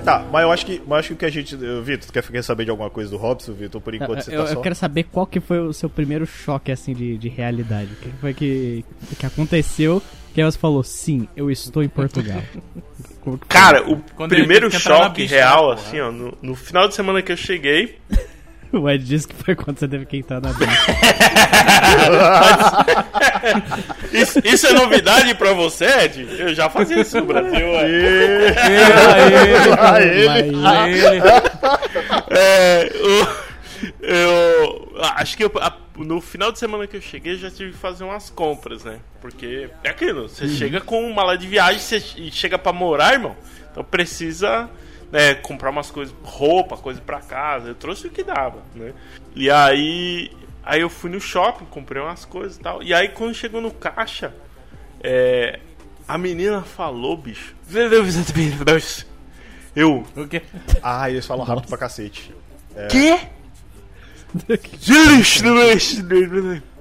[0.03, 1.55] Tá, mas eu acho que, mas eu acho que o que a gente.
[1.55, 3.81] Vitor, tu quer quer saber de alguma coisa do Robson, Vitor?
[3.81, 4.61] Por enquanto você eu, tá eu só.
[4.61, 7.91] quero saber qual que foi o seu primeiro choque, assim, de, de realidade.
[7.93, 8.85] O que foi que,
[9.17, 10.01] que aconteceu
[10.33, 12.41] que você falou, sim, eu estou em Portugal.
[13.47, 15.87] Cara, o Quando primeiro choque real, né, porra?
[15.87, 17.99] assim, ó, no, no final de semana que eu cheguei.
[18.81, 20.93] o Ed disse que foi quando você teve que entrar na bicha.
[24.11, 26.27] Isso, isso é novidade pra você, Ed?
[26.39, 28.55] Eu já fazia isso no Brasil, ué.
[29.75, 30.51] Lá ele.
[30.55, 31.05] Lá ele.
[31.05, 31.21] Ele.
[32.29, 33.27] É, o-
[34.01, 37.77] eu acho que eu- a- no final de semana que eu cheguei já tive que
[37.77, 38.99] fazer umas compras, né?
[39.21, 43.13] Porque é aquilo, você chega com uma mala de viagem você, e chega pra morar,
[43.13, 43.35] irmão.
[43.71, 44.69] Então precisa
[45.13, 47.67] né, comprar umas coisas, roupa, coisa pra casa.
[47.67, 48.93] Eu trouxe o que dava, né?
[49.35, 50.31] E aí,
[50.63, 52.81] aí eu fui no shopping, comprei umas coisas e tal.
[52.81, 54.33] E aí quando chegou no caixa,
[55.03, 55.59] é,
[56.07, 57.55] a menina falou, bicho.
[59.75, 60.03] Eu.
[60.17, 60.41] O quê?
[60.81, 62.33] Ah, eles falam rápido pra cacete.
[62.89, 63.19] Quê?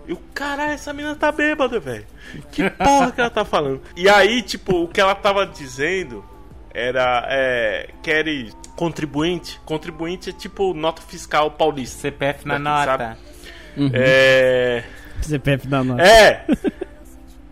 [0.09, 2.07] Eu, caralho, essa menina tá bêbada, velho.
[2.51, 3.83] Que porra que ela tá falando?
[3.95, 6.32] E aí, tipo, o que ela tava dizendo
[6.75, 7.25] era.
[7.29, 9.61] É, queres contribuinte?
[9.65, 11.99] Contribuinte é tipo nota fiscal paulista.
[12.01, 12.85] CPF na Daqui, nota.
[12.85, 13.17] sabe?
[13.95, 14.85] É.
[15.23, 16.03] CPF da nota.
[16.03, 16.47] É!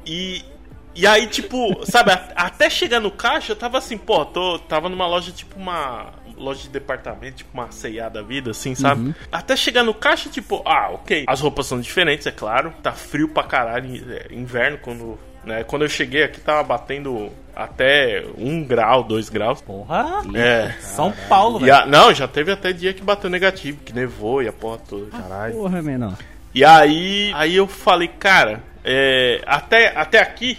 [0.07, 0.45] E.
[0.93, 5.07] E aí, tipo, sabe, até chegar no caixa, eu tava assim, pô, tô, tava numa
[5.07, 9.15] loja, tipo uma loja de departamento, tipo uma ceia da vida, assim, sabe?
[9.31, 11.25] Até chegar no caixa, tipo, ah, ok.
[11.29, 12.75] As roupas são diferentes, é claro.
[12.83, 15.17] Tá frio pra caralho, é, inverno, quando.
[15.45, 19.61] Né, quando eu cheguei aqui, tava batendo até um grau, dois graus.
[19.63, 20.23] Porra!
[20.35, 20.73] É.
[20.81, 21.75] São Paulo, velho.
[21.75, 25.07] a- não, já teve até dia que bateu negativo, que nevou e a porra toda.
[25.11, 25.55] Caralho.
[25.55, 26.15] Porra, menor.
[26.55, 30.59] E aí, aí eu falei, cara, é, até, até aqui,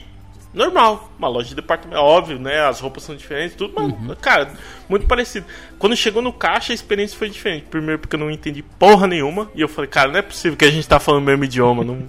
[0.54, 1.12] normal.
[1.20, 2.62] Uma loja de departamento, óbvio, né?
[2.62, 4.50] As roupas são diferentes, tudo, mas, cara,
[4.90, 5.46] muito parecido.
[5.78, 7.66] Quando chegou no caixa, a experiência foi diferente.
[7.70, 9.50] Primeiro porque eu não entendi porra nenhuma.
[9.54, 11.84] E eu falei, cara, não é possível que a gente tá falando o mesmo idioma.
[11.84, 12.00] Não,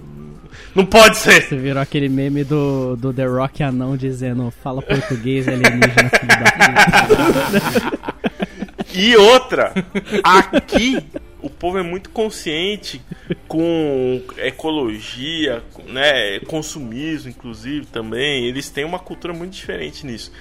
[0.75, 1.43] não pode ser.
[1.43, 8.03] Você virou aquele meme do, do The Rock anão dizendo fala português alienígena, filho da.
[8.95, 9.73] E outra,
[10.23, 11.03] aqui
[11.41, 13.01] o povo é muito consciente
[13.47, 18.45] com ecologia, né, consumismo, inclusive também.
[18.45, 20.31] Eles têm uma cultura muito diferente nisso.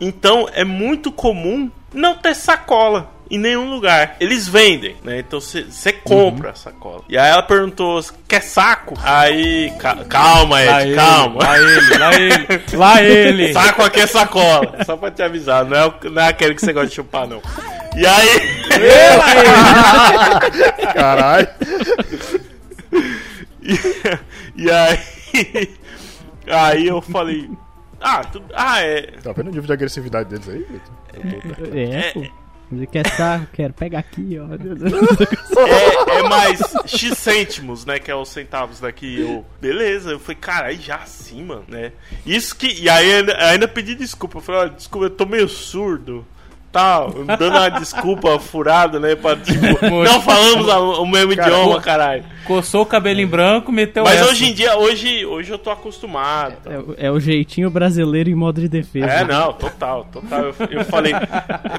[0.00, 4.16] Então é muito comum não ter sacola em nenhum lugar.
[4.20, 5.20] Eles vendem, né?
[5.20, 7.02] Então você compra a sacola.
[7.08, 8.94] E aí ela perguntou: quer saco?
[9.02, 11.42] Aí, ca- calma, Ed, Lá ele, calma.
[11.42, 13.02] lá ele, lá ele, lá
[13.48, 13.52] ele.
[13.54, 14.84] Saco aqui é sacola.
[14.84, 17.40] Só pra te avisar, não é, não é aquele que você gosta de chupar, não.
[17.96, 18.62] E aí.
[20.94, 21.48] Caralho.
[23.62, 23.78] E,
[24.56, 24.98] e aí.
[26.46, 27.48] Aí eu falei.
[28.00, 29.02] Ah, tu, ah, é.
[29.22, 31.78] Tá vendo o nível de agressividade deles aí, Vitor?
[31.78, 32.41] É, pô.
[32.72, 34.46] Ele quer saco, quero, pega aqui, ó.
[35.64, 37.98] É, é mais X cêntimos, né?
[37.98, 39.20] Que é os centavos daqui.
[39.20, 41.92] Eu, beleza, eu falei, cara, aí já acima, né?
[42.24, 42.66] Isso que.
[42.82, 44.38] E aí ainda, ainda pedi desculpa.
[44.38, 46.26] Eu falei, olha, desculpa, eu tô meio surdo.
[46.72, 49.14] Tal, dando uma desculpa furada, né?
[49.14, 49.60] Pra, tipo,
[50.02, 52.24] não falamos a- o mesmo Cara, idioma, caralho.
[52.46, 54.30] Coçou o cabelo em branco, meteu Mas essa.
[54.30, 56.56] hoje em dia, hoje, hoje eu tô acostumado.
[56.64, 59.04] É, o- é o jeitinho brasileiro em modo de defesa.
[59.06, 60.40] É, não, total, total.
[60.44, 61.12] Eu, eu falei.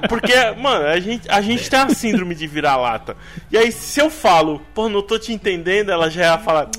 [0.08, 3.18] Porque, mano, a gente, a gente tem a síndrome de vira-lata.
[3.52, 6.70] E aí, se eu falo, pô, não tô te entendendo, ela já ia falar.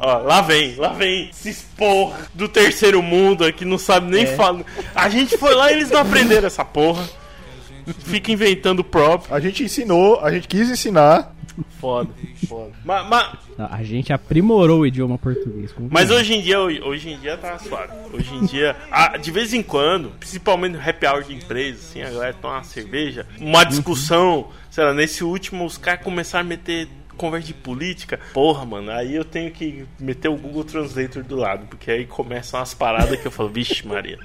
[0.00, 4.60] Ó, lá vem, lá vem, esses porra do terceiro mundo aqui, não sabe nem falar.
[4.94, 7.02] A gente foi lá e eles não aprenderam essa porra.
[7.94, 9.34] Fica inventando próprio.
[9.34, 11.34] A gente ensinou, a gente quis ensinar.
[11.78, 12.10] Foda,
[12.48, 12.72] foda.
[12.84, 15.72] Mas, A gente aprimorou o idioma português.
[15.72, 16.14] como Mas é?
[16.14, 17.92] hoje em dia, hoje em dia tá suave.
[18.12, 22.02] Hoje em dia, ah, de vez em quando, principalmente no happy hour de empresa, assim,
[22.02, 26.48] a galera toma uma cerveja, uma discussão, sei lá, nesse último os caras começaram a
[26.48, 28.18] meter conversa de política.
[28.32, 32.58] Porra, mano, aí eu tenho que meter o Google Translator do lado, porque aí começam
[32.58, 34.18] umas paradas que eu falo, vixe, Maria.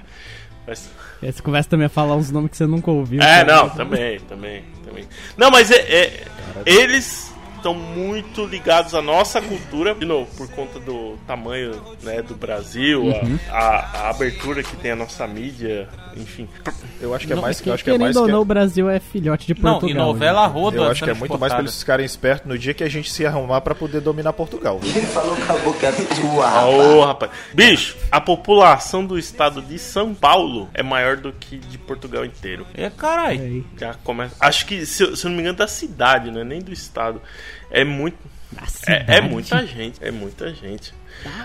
[0.68, 0.90] Mas-
[1.22, 3.22] Aí você começa também a falar uns nomes que você nunca ouviu.
[3.22, 3.56] é, cara.
[3.56, 5.06] não, também, também, também.
[5.38, 6.24] Não, mas é, é-
[6.66, 12.36] eles estão muito ligados à nossa cultura, de novo, por conta do tamanho né, do
[12.36, 13.04] Brasil,
[13.50, 16.48] a- a, a abertura que tem a nossa mídia, enfim.
[17.02, 18.46] Eu acho que é mais, Que, eu acho que é mais ou que não, o
[18.46, 19.90] Brasil é filhote de Não, Portugal.
[19.90, 20.54] e novela né?
[20.54, 20.78] roda.
[20.78, 21.62] eu acho que é muito mais pra exportada.
[21.64, 24.80] eles ficarem espertos no dia que a gente se arrumar pra poder dominar Portugal.
[24.84, 27.32] Ele falou com a boca tua, Ah, ô, rapaz.
[27.54, 32.66] Bicho, a população do estado de São Paulo é maior do que de Portugal inteiro.
[32.74, 33.42] É, caralho.
[33.42, 34.36] Aí, Já começa.
[34.40, 36.44] Acho que, se, se eu não me engano, da cidade, né?
[36.44, 37.22] Nem do estado.
[37.70, 38.18] É muito.
[38.88, 40.94] É, é muita gente, é muita gente.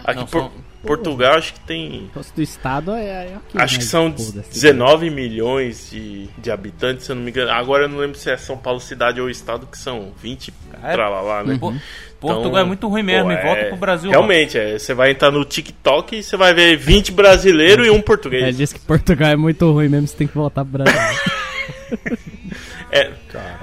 [0.04, 0.52] Aqui Não, por- são-
[0.82, 2.10] Portugal acho que tem.
[2.22, 3.58] Se do estado, é, é aqui.
[3.60, 4.50] Acho que são foda-se.
[4.50, 7.50] 19 milhões de, de habitantes, se eu não me engano.
[7.50, 10.92] Agora eu não lembro se é São Paulo cidade ou estado, que são 20 É.
[10.92, 11.58] tralalá, né?
[11.60, 11.74] Pô,
[12.18, 14.10] Portugal é muito ruim mesmo, pô, e volta é- pro Brasil.
[14.10, 17.94] Realmente, é, você vai entrar no TikTok e você vai ver 20 brasileiros e um
[17.94, 18.56] Ele português.
[18.56, 21.20] disse que Portugal é muito ruim mesmo, você tem que voltar pro Brasil.
[22.92, 23.12] É,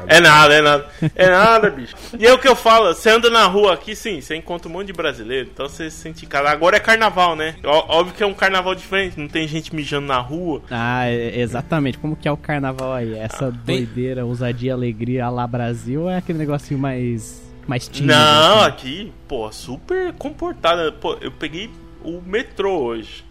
[0.07, 0.85] é nada, é nada.
[1.15, 1.95] É nada, bicho.
[2.17, 4.71] E é o que eu falo, você anda na rua aqui, sim, você encontra um
[4.71, 6.49] monte de brasileiro, então você se sente em casa.
[6.49, 7.55] Agora é carnaval, né?
[7.63, 10.61] Ó- Óbvio que é um carnaval diferente, não tem gente mijando na rua.
[10.71, 11.97] ah, é- exatamente.
[11.97, 13.13] Como que é o carnaval aí?
[13.17, 18.13] Essa tem- doideira, ousadia, alegria lá Brasil ou é aquele negocinho mais, mais tímido?
[18.13, 18.67] Não, assim?
[18.67, 20.91] aqui, pô, super comportada.
[20.91, 21.69] Pô, eu peguei
[22.03, 23.25] o metrô hoje.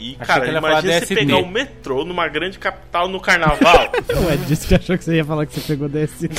[0.00, 3.06] E, Achei cara, que ele ia falar imagina você pegar o metrô numa grande capital
[3.06, 3.92] no carnaval.
[4.26, 6.28] Ué, disse que achou que você ia falar que você pegou DST.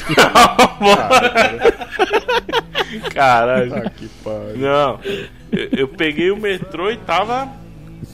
[3.14, 3.76] Caralho.
[3.76, 4.58] Ah, que pariu.
[4.58, 5.00] Não,
[5.52, 7.48] eu, eu peguei o metrô e tava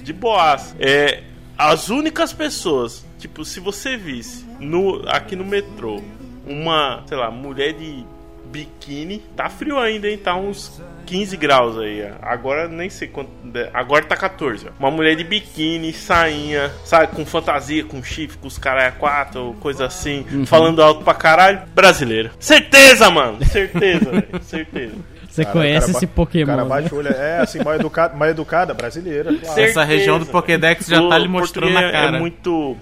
[0.04, 0.76] de boas.
[0.80, 1.24] É,
[1.58, 6.04] as únicas pessoas, tipo, se você visse no, aqui no metrô
[6.46, 8.06] uma, sei lá, mulher de
[8.52, 10.18] biquíni, tá frio ainda, hein?
[10.18, 12.08] Tá uns 15 graus aí.
[12.22, 13.30] Agora nem sei quanto.
[13.74, 14.68] Agora tá 14.
[14.68, 14.72] ó.
[14.80, 19.86] Uma mulher de biquíni, sainha, sabe, com fantasia, com chifre, com os caras quatro, coisa
[19.86, 21.62] assim, falando alto pra caralho.
[21.74, 22.32] Brasileira.
[22.40, 23.44] Certeza, mano!
[23.46, 24.28] Certeza, velho.
[24.42, 24.96] Certeza.
[25.30, 26.48] Você Cara, conhece esse Pokémon?
[26.48, 26.90] Cara né?
[26.92, 29.26] olho, é assim, mal educada, mal educada brasileira.
[29.26, 29.46] Claro.
[29.46, 30.26] Certeza, Essa região do.
[30.26, 32.18] Pokédex já O tá lhe mostrando português na cara.
[32.18, 32.78] É muito.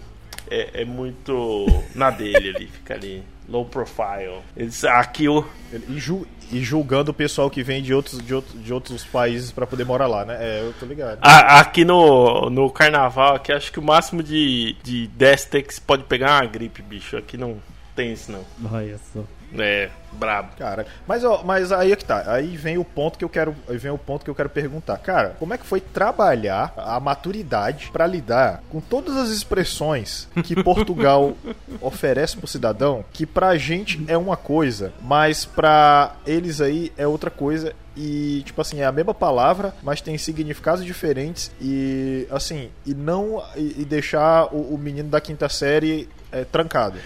[0.50, 3.24] É, é muito na dele ali, fica ali.
[3.48, 4.40] Low profile.
[4.58, 5.46] Eles, aqui o.
[5.90, 9.52] E, ju- e julgando o pessoal que vem de outros, de outros, de outros países
[9.52, 10.38] pra poder morar lá, né?
[10.40, 11.20] É, eu tô ligado.
[11.22, 15.82] a- aqui no, no carnaval, aqui acho que o máximo de, de DST que se
[15.82, 17.18] pode pegar é uma gripe, bicho.
[17.18, 17.58] Aqui não
[17.96, 18.44] tem isso não.
[18.72, 19.22] Olha só.
[19.58, 20.50] É, brabo.
[20.58, 22.24] Cara, mas, ó, mas aí é que tá.
[22.28, 24.98] Aí vem o ponto que eu quero, aí vem o ponto que eu quero perguntar.
[24.98, 30.56] Cara, como é que foi trabalhar a maturidade pra lidar com todas as expressões que
[30.64, 31.36] Portugal
[31.82, 37.30] oferece pro cidadão, que pra gente é uma coisa, mas pra eles aí é outra
[37.30, 42.94] coisa e tipo assim, é a mesma palavra, mas tem significados diferentes e assim, e
[42.94, 46.98] não e, e deixar o, o menino da quinta série é, trancado.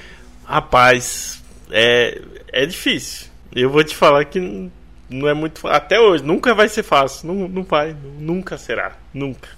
[0.45, 2.19] Rapaz, é,
[2.51, 3.27] é difícil.
[3.55, 4.69] Eu vou te falar que
[5.09, 7.27] não é muito Até hoje, nunca vai ser fácil.
[7.27, 8.91] Não, não vai, nunca será.
[9.13, 9.49] Nunca.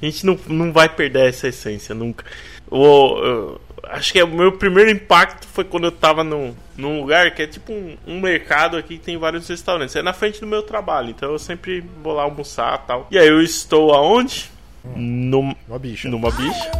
[0.00, 2.24] A gente não, não vai perder essa essência, nunca.
[2.70, 7.00] O, eu- acho que é o meu primeiro impacto foi quando eu tava num, num
[7.00, 9.96] lugar que é tipo um, um mercado aqui que tem vários restaurantes.
[9.96, 13.08] É na frente do meu trabalho, então eu sempre vou lá almoçar e tal.
[13.10, 14.50] E aí eu estou aonde?
[14.94, 16.08] Num, Uma bicha.
[16.08, 16.70] numa bicha.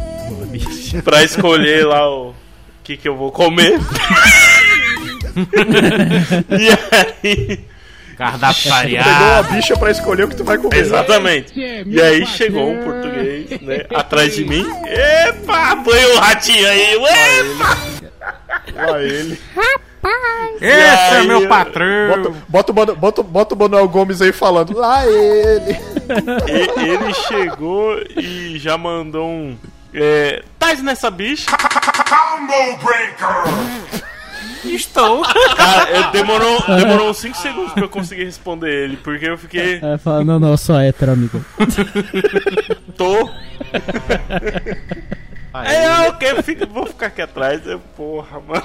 [1.03, 2.33] pra escolher lá o
[2.83, 3.73] que, que eu vou comer.
[6.49, 6.69] e
[7.27, 7.59] aí.
[8.17, 9.53] Cardápio Pegou uma variado.
[9.53, 10.77] bicha pra escolher o que tu vai comer.
[10.77, 11.53] Exatamente.
[11.57, 14.65] E aí chegou um português, né, atrás de mim.
[14.87, 16.95] Epa, põe o ratinho aí.
[16.95, 17.77] Epa!
[18.75, 19.39] Lá ele.
[20.61, 22.33] Esse é aí, meu eu- patrão.
[22.49, 24.77] Bota, bota, bota, bota o Manuel Gomes aí falando.
[24.77, 25.77] Lá ele.
[26.47, 29.57] E- ele chegou e já mandou um.
[29.93, 31.49] É, Tais nessa bicha.
[34.75, 35.21] Estou.
[35.55, 39.75] Cara, eu- demorou, demorou uns 5 segundos pra eu conseguir responder ele, porque eu fiquei.
[39.81, 41.43] Aí fala, não, não, eu sou hétero, amigo.
[42.97, 43.29] Tô.
[45.53, 47.65] Aí eu, ok, fica, vou ficar aqui atrás.
[47.65, 48.63] Eu, porra, mano.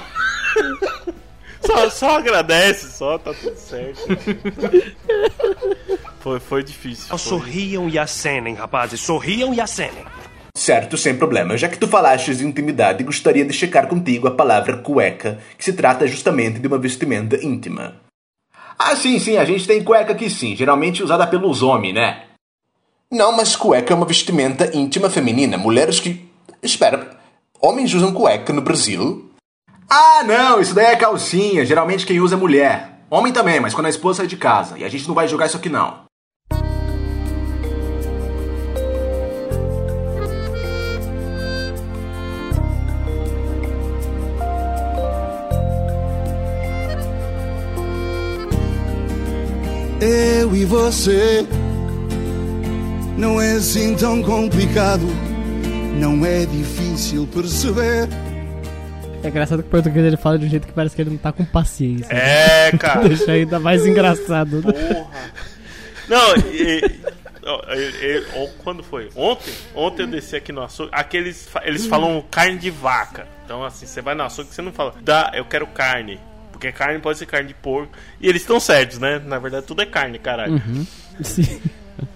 [1.65, 4.01] Só, só agradece, só, tá tudo certo.
[6.19, 7.07] Foi, foi difícil.
[7.09, 7.17] Foi.
[7.17, 10.05] Sorriam e acenem, rapazes, sorriam e acenem.
[10.55, 11.57] Certo, sem problema.
[11.57, 15.73] Já que tu falaste de intimidade, gostaria de checar contigo a palavra cueca, que se
[15.73, 17.97] trata justamente de uma vestimenta íntima.
[18.79, 22.23] Ah, sim, sim, a gente tem cueca aqui sim, geralmente usada pelos homens, né?
[23.11, 25.57] Não, mas cueca é uma vestimenta íntima feminina.
[25.57, 26.25] Mulheres que.
[26.63, 27.17] Espera,
[27.59, 29.29] homens usam cueca no Brasil?
[29.89, 33.01] Ah, não, isso daí é calcinha, geralmente quem usa é mulher.
[33.09, 34.77] Homem também, mas quando a esposa sai de casa.
[34.77, 36.04] E a gente não vai jogar isso aqui não.
[50.07, 51.43] Eu e você
[53.17, 55.01] não é assim tão complicado,
[55.99, 58.07] não é difícil perceber.
[59.23, 61.17] É engraçado que o português ele fala de um jeito que parece que ele não
[61.17, 62.13] tá com paciência.
[62.13, 63.01] É, cara.
[63.09, 64.61] Deixa ainda mais engraçado.
[64.61, 65.31] Porra.
[66.07, 67.01] Não, e, e-
[67.73, 69.09] e- e- quando foi?
[69.15, 69.51] Ontem?
[69.73, 70.91] Ontem eu desci aqui no açougue.
[70.93, 73.27] Aqueles, fa- eles falam carne de vaca.
[73.43, 76.19] Então, assim, você vai no açougue você não fala, dá, eu quero carne.
[76.65, 77.91] Porque carne pode ser carne de porco.
[78.19, 79.21] E eles estão certos, né?
[79.23, 80.53] Na verdade, tudo é carne, caralho.
[80.53, 80.85] Uhum.
[81.21, 81.61] Sim.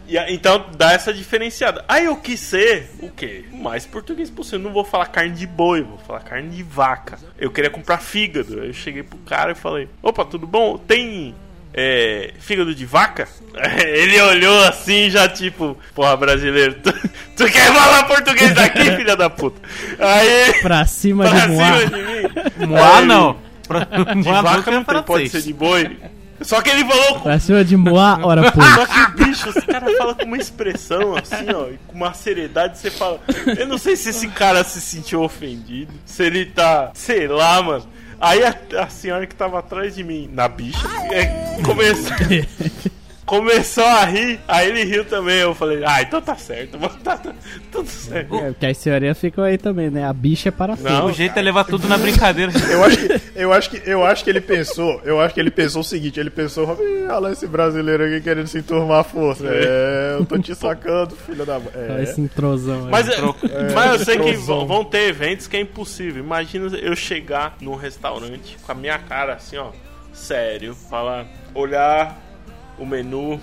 [0.07, 1.85] E então dá essa diferenciada.
[1.87, 3.45] Aí eu quis ser o quê?
[3.51, 4.59] O mais português possível.
[4.59, 7.19] Não vou falar carne de boi, vou falar carne de vaca.
[7.37, 8.59] Eu queria comprar fígado.
[8.59, 10.77] Aí eu cheguei pro cara e falei: Opa, tudo bom?
[10.77, 11.35] Tem
[11.73, 13.27] é, fígado de vaca?
[13.85, 16.91] Ele olhou assim, já tipo: Porra, brasileiro, tu,
[17.37, 19.61] tu quer falar português daqui, filha da puta?
[19.99, 20.59] Aí.
[20.61, 21.77] Pra cima Pra de Moá.
[21.77, 22.67] cima de mim.
[22.67, 23.48] Moá não.
[23.69, 25.97] Pra- De vaca não tem, pode ser de boi.
[26.41, 28.89] Só que ele falou com Pra cima de Moá, ora só pois.
[28.89, 32.89] que o bicho, esse cara fala com uma expressão assim, ó, com uma seriedade, você
[32.89, 33.19] fala.
[33.57, 36.91] Eu não sei se esse cara se sentiu ofendido, se ele tá.
[36.93, 37.85] Sei lá, mano.
[38.21, 42.11] Aí a, a senhora que tava atrás de mim, na bicha, é, começou.
[43.29, 45.37] começou a rir, aí ele riu também.
[45.37, 47.31] Eu falei, ah, então tá certo, mano, tá, tá
[47.71, 48.35] tudo certo.
[48.35, 50.03] É, porque as senhorinhas ficam aí também, né?
[50.03, 52.51] A bicha é para Não, O jeito é levar tudo na brincadeira.
[52.69, 55.51] Eu acho, que, eu, acho que, eu acho que ele pensou, eu acho que ele
[55.51, 59.03] pensou o seguinte, ele pensou, "Ih, olha lá esse brasileiro aqui querendo se enturmar a
[59.03, 59.43] força.
[59.47, 61.69] É, eu tô te sacando, filha da mãe.
[61.75, 62.03] Olha É.
[62.03, 62.91] esse entrosão aí.
[62.91, 63.07] Mas,
[63.75, 66.23] mas eu sei que vão vão ter eventos que é impossível.
[66.23, 69.69] Imagina eu chegar num restaurante com a minha cara assim, ó,
[70.13, 72.17] sério, falar, olhar
[72.79, 73.39] o menu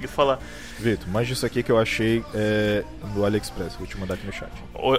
[0.00, 0.38] e falar,
[0.78, 2.82] Vitor, manja isso aqui que eu achei é,
[3.14, 4.50] no AliExpress, vou te mandar aqui no chat.
[4.74, 4.98] o-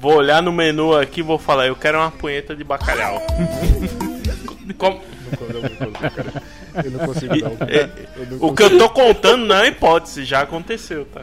[0.00, 3.20] vou olhar no menu aqui e vou falar, eu quero uma punheta de bacalhau.
[4.78, 5.00] Como-
[6.84, 7.34] Eu não consigo
[8.40, 11.22] o que eu tô contando não é hipótese, já aconteceu, tá?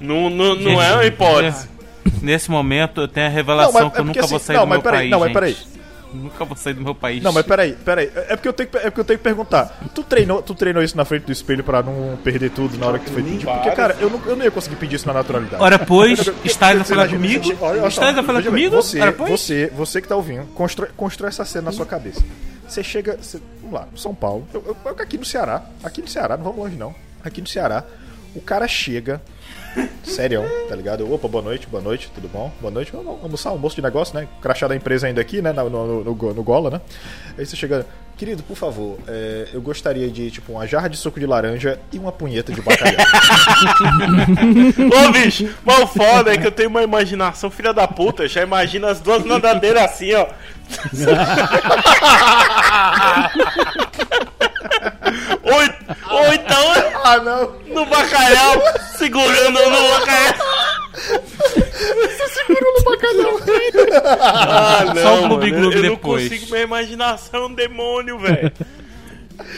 [0.00, 1.68] Não, não, não é uma hipótese.
[2.22, 4.38] Nesse momento eu tenho a revelação Não, mas que eu é porque nunca assim- vou
[4.38, 5.10] sair não, do mas meu peraí, país.
[5.10, 5.56] não, mas peraí.
[6.12, 7.22] Nunca vou sair do meu país.
[7.22, 8.10] Não, mas peraí, peraí.
[8.28, 9.80] É porque eu tenho que, é porque eu tenho que perguntar.
[9.94, 12.98] Tu treinou, tu treinou isso na frente do espelho pra não perder tudo na hora
[12.98, 13.44] que tu foi pedir?
[13.44, 15.62] Porque, cara, eu não, eu não ia conseguir pedir isso na naturalidade.
[15.62, 17.52] Ora, pois, estás a falar comigo?
[17.86, 18.74] Estás a falar comigo?
[18.76, 19.30] Você, Ora, pois.
[19.30, 22.22] você, você que tá ouvindo, constrói, constrói essa cena na sua cabeça.
[22.66, 26.36] Você chega, você- vamos lá, São Paulo, eu- eu- aqui no Ceará, aqui no Ceará,
[26.36, 26.94] não vamos longe não.
[27.24, 27.84] Aqui no Ceará,
[28.34, 29.20] o cara chega,
[30.02, 31.10] Sério, tá ligado?
[31.12, 32.52] Opa, boa noite, boa noite, tudo bom?
[32.60, 34.26] Boa noite, vamos almoçar, almoço de negócio, né?
[34.42, 35.52] Crachá da empresa ainda aqui, né?
[35.52, 36.80] No, no, no, no Gola, né?
[37.38, 41.20] Aí você chega, querido, por favor, é, eu gostaria de, tipo, uma jarra de suco
[41.20, 43.00] de laranja e uma punheta de bacalhau.
[45.08, 48.24] Ô, bicho, mas o foda é que eu tenho uma imaginação filha da puta.
[48.24, 50.26] Eu já imagino as duas nadadeiras assim, ó.
[55.42, 56.72] ou, ou então
[57.04, 57.52] ah, não.
[57.74, 58.62] no bacalhau,
[59.00, 60.34] segurando no bacalhau.
[60.92, 63.40] Você segurou no bacalhau.
[64.04, 66.28] Ah, não, Só o mano, Gloob eu, eu não depois.
[66.28, 68.52] consigo, minha imaginação é um demônio, velho.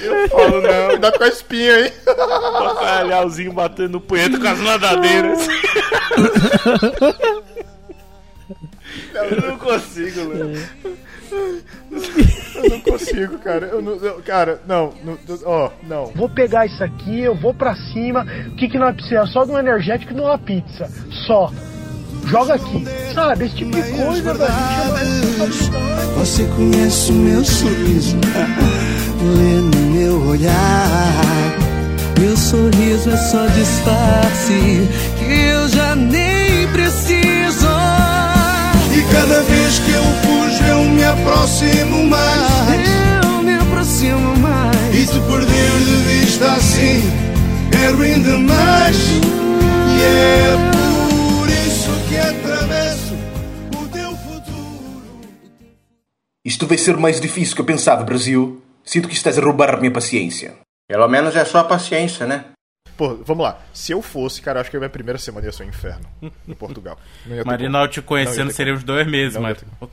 [0.00, 1.92] Eu falo, não, Cuidado com a espinha aí.
[2.07, 5.40] bacalhauzinho batendo punheta com as nadadeiras.
[9.14, 10.68] Eu não consigo, velho.
[12.55, 13.66] Eu não consigo, cara.
[13.66, 16.07] Eu não, eu- cara, não, não, ó, não.
[16.14, 18.27] Vou pegar isso aqui, eu vou pra cima.
[18.49, 19.33] O que, que nós precisamos?
[19.33, 20.90] Só de um energético e de uma pizza.
[21.27, 21.51] Só.
[22.27, 22.85] Joga aqui.
[23.14, 24.53] Sabe, esse tipo de coisa, velho.
[26.16, 28.16] Você conhece o meu sorriso,
[29.37, 31.12] lê no meu olhar.
[32.21, 37.66] Meu sorriso é só disfarce que eu já nem preciso.
[38.94, 42.88] E cada vez que eu fujo eu me aproximo mais
[43.24, 44.94] Eu me aproximo mais.
[44.94, 47.02] E te perder de vista assim
[47.72, 48.96] é ruim demais
[49.88, 53.14] E é por isso que atravesso
[53.76, 55.20] o teu futuro
[56.44, 58.62] Isto vai ser mais difícil que eu pensava, Brasil.
[58.85, 60.55] Sinto que estás a roubar a minha paciência.
[60.88, 62.44] Pelo menos é só a paciência, né?
[63.02, 63.58] Pô, vamos lá.
[63.74, 66.06] Se eu fosse, cara, eu acho que a minha primeira semana ia ser um inferno
[66.46, 66.96] em Portugal.
[67.26, 69.58] Não ter Marinal te Não, conhecendo ter seria uns dois meses, Não, mas.
[69.58, 69.88] ia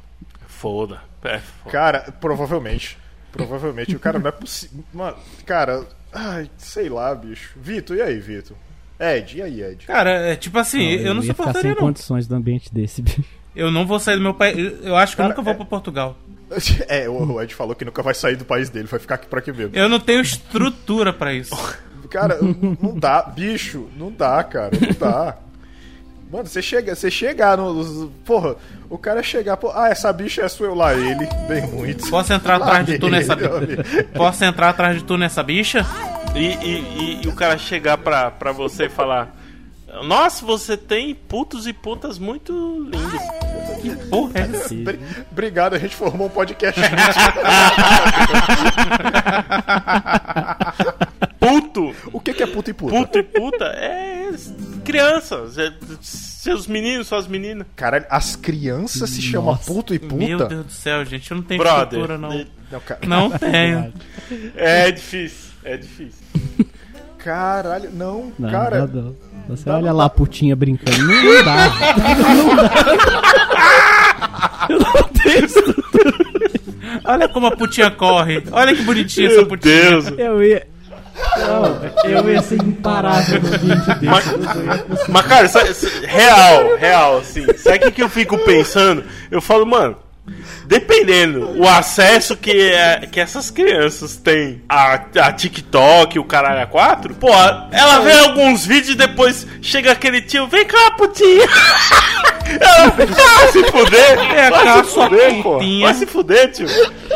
[0.47, 1.01] Foda.
[1.23, 1.71] É, foda.
[1.71, 2.99] Cara, provavelmente.
[3.31, 3.95] Provavelmente.
[3.95, 4.83] O cara não é possível.
[4.93, 7.53] Mano, cara, ai, sei lá, bicho.
[7.59, 8.55] Vitor, e aí, Vitor?
[8.99, 9.87] Ed, e aí, Ed?
[9.87, 11.77] Cara, é tipo assim, eu não ia ficar suportaria sem não.
[11.87, 13.23] condições do ambiente desse, bicho.
[13.55, 14.55] Eu não vou sair do meu país.
[14.83, 16.15] Eu acho que eu Cara, nunca vou é- pra Portugal.
[16.87, 19.39] É, o Ed falou que nunca vai sair do país dele, vai ficar aqui pra
[19.41, 19.75] quê mesmo?
[19.75, 21.55] Eu não tenho estrutura pra isso.
[22.09, 22.37] Cara,
[22.81, 25.35] não- dá, bicho, não dá, cara, não dá.
[26.31, 28.11] Mano, você chega, você chegar no.
[28.25, 28.55] Porra,
[28.89, 32.07] o cara chegar, pô, ah, essa bicha é sua, eu lá ele, bem muito.
[32.09, 33.49] Posso entrar Lá atrás de tu nessa amigo.
[34.13, 35.85] Posso entrar atrás de tu nessa bicha?
[36.35, 39.35] E, e- e- e o cara chegar pra, pra você e falar:
[40.03, 43.21] Nossa, você tem putos e putas muito lindos.
[43.81, 44.75] Que porra é essa?
[44.75, 44.99] Bri-
[45.31, 46.79] Obrigado, a gente formou um podcast.
[51.87, 52.09] Puto!
[52.13, 52.95] o que, que é puta e puta?
[52.95, 54.29] Puto e puta é
[54.83, 55.57] crianças.
[55.57, 57.65] é seus meninos, suas meninas.
[57.75, 59.65] Caralho, as crianças se chamam Nossa.
[59.71, 60.15] puto e puta?
[60.15, 61.83] Meu Deus do céu, gente, eu não tenho Brother.
[61.99, 62.45] estrutura, não.
[62.71, 63.93] Não, ca- Não tenho.
[64.55, 66.23] É difícil, é difícil.
[67.17, 68.87] Caralho, não, Não, cara.
[68.87, 69.15] não, não.
[69.49, 70.97] Você olha lá a putinha brincando.
[71.05, 71.67] Não, dá.
[72.35, 72.71] Não dá.
[74.69, 76.13] Eu não tenho estrutura.
[77.05, 78.43] Olha como a putinha corre.
[78.51, 79.73] Olha que bonitinha essa putinha.
[79.89, 80.05] Deus.
[80.17, 80.67] Eu ia.
[81.37, 84.05] Não, eu ia ser imparável no vídeo desse.
[84.05, 87.45] Mas, mas cara, sa- sa- real, real, assim.
[87.57, 89.03] Sabe o que, que eu fico pensando?
[89.31, 89.97] Eu falo, mano,
[90.65, 96.67] dependendo o acesso que, é- que essas crianças têm a, a TikTok, o caralho a
[96.67, 97.29] 4, pô,
[97.71, 101.47] ela vê alguns vídeos e depois chega aquele tio, vem cá, putinha.
[102.49, 105.59] Ela vai se fuder, É, vai cá, se fuder, pô.
[105.81, 106.67] Vai se fuder, tio.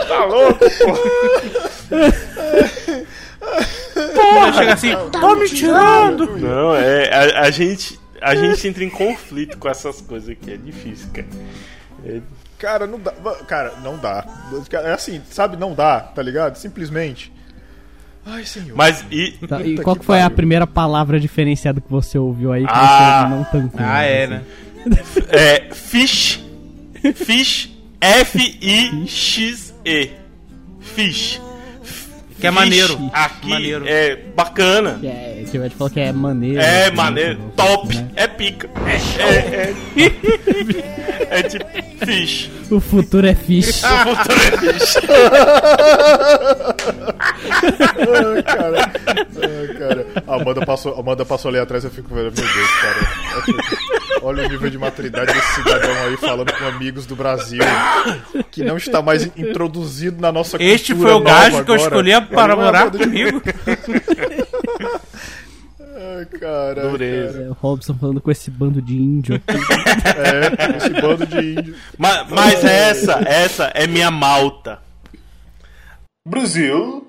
[0.07, 0.93] Tá louco, pô.
[3.93, 4.53] Porra!
[4.53, 6.37] Chega assim, tô me tirando!
[6.37, 7.09] Não, é.
[7.13, 7.99] A, a gente.
[8.21, 11.27] A gente entra em conflito com essas coisas aqui, é difícil, cara.
[12.05, 12.21] É-
[12.57, 13.11] Cara, não dá.
[13.45, 14.25] Cara, não dá.
[14.85, 15.57] É assim, sabe?
[15.57, 16.55] Não dá, tá ligado?
[16.55, 17.29] Simplesmente.
[18.25, 18.73] Ai, senhor.
[18.77, 19.31] Mas e.
[19.45, 20.35] Tá, e qual que que foi a pariu.
[20.37, 23.27] primeira palavra diferenciada que você ouviu aí que Ah.
[23.27, 23.81] você não tancou?
[23.85, 24.33] Ah, é, assim?
[24.33, 24.43] né?
[25.29, 25.73] É.
[25.73, 26.41] Fish.
[27.15, 27.69] Fish.
[29.03, 30.11] F-I-X-E.
[30.79, 31.41] Fish.
[32.43, 33.09] Que é maneiro.
[33.13, 33.85] Aqui Maneiro.
[33.87, 34.97] é bacana.
[34.99, 36.59] Que é, que o Ed falou que é maneiro.
[36.59, 38.09] É assim, maneiro, top, né?
[38.17, 38.69] é pica.
[38.85, 39.73] É, é,
[41.29, 41.65] é, é tipo
[42.05, 42.51] fish.
[42.69, 43.81] O futuro é fish.
[44.03, 44.97] O futuro é fish.
[49.41, 50.05] Ai, cara.
[50.27, 52.97] A Amanda passou, a Amanda passou ali atrás eu fico vendo, meu Deus, cara.
[54.21, 57.61] Olha o nível de maturidade desse cidadão aí falando com amigos do Brasil
[58.51, 60.75] que não está mais introduzido na nossa cultura.
[60.75, 63.41] Este foi o gajo que eu escolhi para morar comigo.
[65.95, 66.89] Ai, cara.
[66.89, 67.43] Dureza.
[67.43, 69.53] É, o Robson falando com esse bando de índio aqui.
[70.15, 71.75] É, esse bando de índio.
[71.97, 74.79] Mas, mas essa, essa é minha malta.
[76.27, 77.07] Brasil.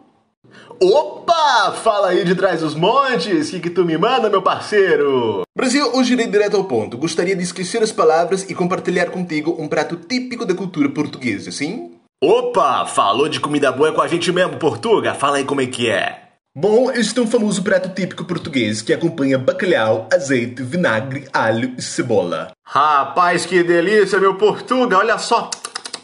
[0.81, 1.73] Opa!
[1.83, 5.43] Fala aí de trás dos montes, que que tu me manda, meu parceiro?
[5.57, 6.99] Brasil, hoje irei direto ao ponto.
[6.99, 11.93] Gostaria de esquecer as palavras e compartilhar contigo um prato típico da cultura portuguesa, sim?
[12.23, 12.87] Opa!
[12.87, 15.15] Falou de comida boa com a gente mesmo, Portuga?
[15.15, 16.23] Fala aí como é que é.
[16.57, 21.83] Bom, este é um famoso prato típico português que acompanha bacalhau, azeite, vinagre, alho e
[21.83, 22.53] cebola.
[22.65, 24.99] Rapaz, que delícia, meu Portuga!
[24.99, 25.51] Olha só!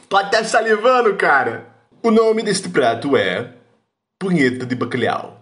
[0.09, 1.67] Tô até salivando, cara!
[2.03, 3.53] O nome deste prato é
[4.19, 5.39] punheta de bacalhau.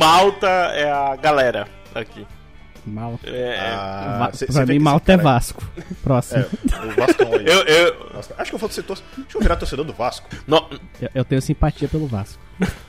[0.00, 2.26] Malta é a galera aqui.
[2.86, 3.28] Malta.
[3.28, 3.68] É, é.
[3.70, 5.62] Ah, cê- pra cê mim, Malta é Vasco.
[6.02, 6.40] Próximo.
[6.42, 7.44] É, o Vascão aí.
[7.46, 7.96] eu, eu,
[8.38, 9.12] acho que eu vou ser torcedor.
[9.18, 10.26] Deixa eu virar torcedor do Vasco.
[10.46, 10.66] não,
[11.00, 12.40] Eu, eu tenho simpatia pelo Vasco.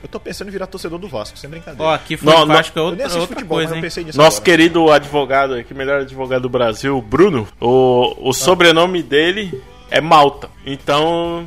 [0.02, 1.84] Eu tô pensando em virar torcedor do Vasco, sem brincadeira.
[1.84, 2.46] Ó, aqui foi Não.
[2.46, 3.82] Vasco é eu nem outra, assisto outra futebol, coisa, mas eu hein?
[3.82, 4.44] pensei nisso nosso agora.
[4.44, 10.48] querido advogado aqui, melhor advogado do Brasil, Bruno, o, o sobrenome dele é Malta.
[10.64, 11.46] Então,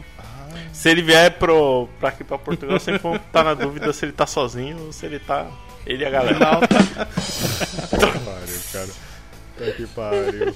[0.75, 4.11] se ele vier pro, pra aqui pra Portugal, sempre vamos estar na dúvida se ele
[4.11, 5.47] tá sozinho ou se ele tá.
[5.85, 6.37] Ele e a galera.
[6.39, 6.67] Pariu,
[8.73, 8.89] cara.
[9.57, 10.53] Puta que pariu.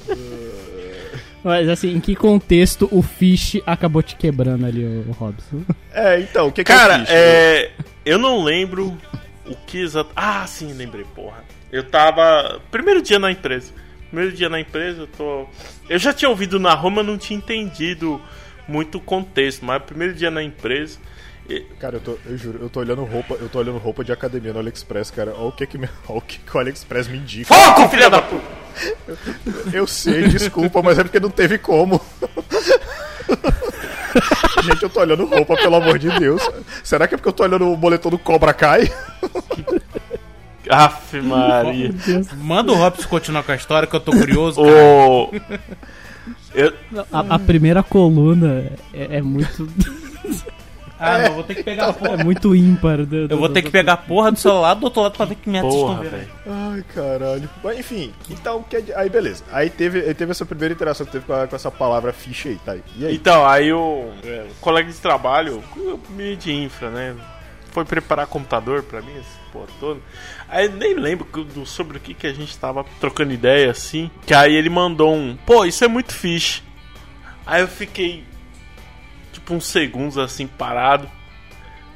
[1.42, 5.62] Mas assim, em que contexto o Fish acabou te quebrando ali, o Robson?
[5.94, 7.10] É, então, o que que Cara, eu fiz?
[7.12, 7.72] é.
[8.06, 8.98] Eu não lembro
[9.46, 10.10] o que exato.
[10.16, 11.46] Ah, sim, lembrei, porra.
[11.72, 12.60] Eu tava.
[12.70, 13.72] Primeiro dia na empresa.
[14.10, 15.48] Primeiro dia na empresa, eu tô.
[15.88, 18.22] Eu já tinha ouvido na Roma, não tinha entendido
[18.70, 20.98] muito contexto, mas primeiro dia na empresa.
[21.50, 24.12] e- Cara, eu, tô, eu juro, eu tô olhando roupa, eu tô olhando roupa de
[24.12, 25.34] academia no AliExpress, cara.
[25.36, 27.54] Olha o que que, me, olha o, que que o AliExpress me indica.
[27.54, 28.60] Foco, filha da puta!
[29.74, 32.00] Eu sei, desculpa, mas é porque não teve como.
[34.64, 36.42] Gente, eu tô olhando roupa, pelo amor de Deus.
[36.84, 38.92] Será que é porque eu tô olhando o boletom do Cobra Kai?
[40.70, 41.92] Aff, Maria.
[42.38, 44.62] Manda o Robson continuar com a história que eu tô curioso.
[44.62, 44.76] cara.
[44.76, 45.32] O.
[46.54, 46.74] Eu,
[47.12, 49.68] A, a primeira coluna é, é muito.
[51.02, 52.16] Ah, não, eu vou ter que pegar a porra.
[52.20, 52.98] É muito ímpar.
[53.06, 55.26] do- do- Eu vou ter que pegar a porra do celular do outro lado pra
[55.26, 56.20] ver que merda vocês estão porra, vendo.
[56.20, 56.32] velho.
[56.74, 57.50] Ai, caralho.
[57.64, 59.44] Mas, enfim, então, que é- aí beleza.
[59.50, 62.50] Aí teve, aí teve essa primeira interação que teve com, a- com essa palavra ficha
[62.50, 62.84] aí, tá aí.
[62.98, 63.16] E aí?
[63.16, 65.64] Então, aí o é, um colega de trabalho,
[66.10, 67.16] meio de infra, né?
[67.72, 70.02] Foi preparar computador pra mim, esse porra todo.
[70.50, 74.10] Aí nem lembro do- sobre o que, que a gente tava trocando ideia assim.
[74.26, 76.62] Que aí ele mandou um, pô, isso é muito fixe.
[77.46, 78.24] Aí eu fiquei,
[79.32, 81.08] tipo, uns segundos assim, parado.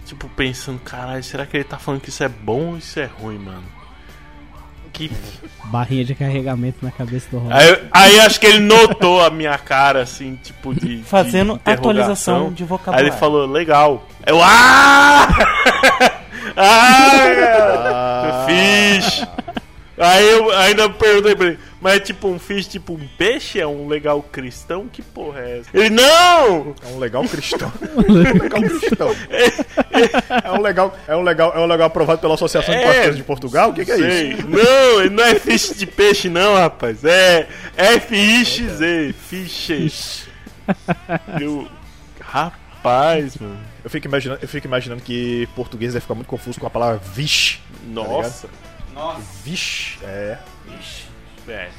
[0.06, 3.06] Tipo, pensando, caralho, será que ele tá falando que isso é bom ou isso é
[3.06, 3.64] ruim, mano?
[4.92, 5.10] Que
[5.66, 7.58] Barrinha de carregamento na cabeça do Robson.
[7.58, 10.98] Aí, eu- aí acho que ele notou a minha cara, assim, tipo, de.
[10.98, 11.74] de Fazendo interrogação.
[11.74, 13.06] atualização de vocabulário.
[13.08, 14.08] Aí ele falou, legal.
[14.28, 15.28] Eu, ah!
[16.56, 18.46] ah!
[18.48, 19.26] Fish!
[19.96, 23.60] Aí eu ainda perguntei pra ele, mas é tipo um fish, tipo um peixe?
[23.60, 24.88] É um legal cristão?
[24.92, 25.70] Que porra é essa?
[25.72, 26.76] Ele, não!
[26.84, 27.72] É um legal cristão.
[27.84, 29.16] É um legal cristão.
[30.44, 33.16] É um legal, é um legal, é um legal aprovado pela Associação de É, Pastores
[33.18, 33.70] de Portugal?
[33.70, 34.48] O que, que é isso?
[34.48, 37.06] Não, ele não é fish de peixe, não, rapaz.
[37.06, 37.48] É
[37.78, 39.14] F-I-X-E.
[39.14, 40.28] Fishes.
[41.40, 41.68] Eu.
[42.20, 43.73] Rapaz, mano.
[43.84, 47.02] Eu fico imaginando, eu fico imaginando que português deve ficar muito confuso com a palavra
[47.14, 47.60] vixe.
[47.88, 48.48] Nossa.
[49.44, 50.38] Vixe, é.
[51.46, 51.70] É.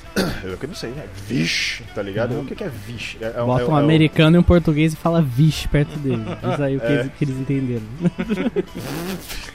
[0.42, 1.07] Eu que não sei, né?
[1.26, 2.38] Vixe, tá ligado?
[2.38, 3.16] O que, que é vixe?
[3.20, 5.98] É, é um- Bota é um é americano e um português e fala vixe perto
[5.98, 6.22] dele.
[6.42, 6.92] Diz aí o que, É.
[6.92, 7.82] eles, que eles entenderam.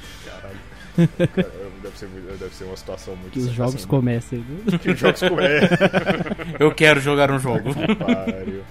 [1.81, 2.07] Deve, ser,
[2.39, 4.39] deve ser uma situação muito que os jogos assim, comecem.
[4.39, 4.77] né?
[4.77, 5.77] Que os jogos comecem.
[6.59, 7.73] Eu quero jogar um jogo.
[7.73, 8.63] Pariu.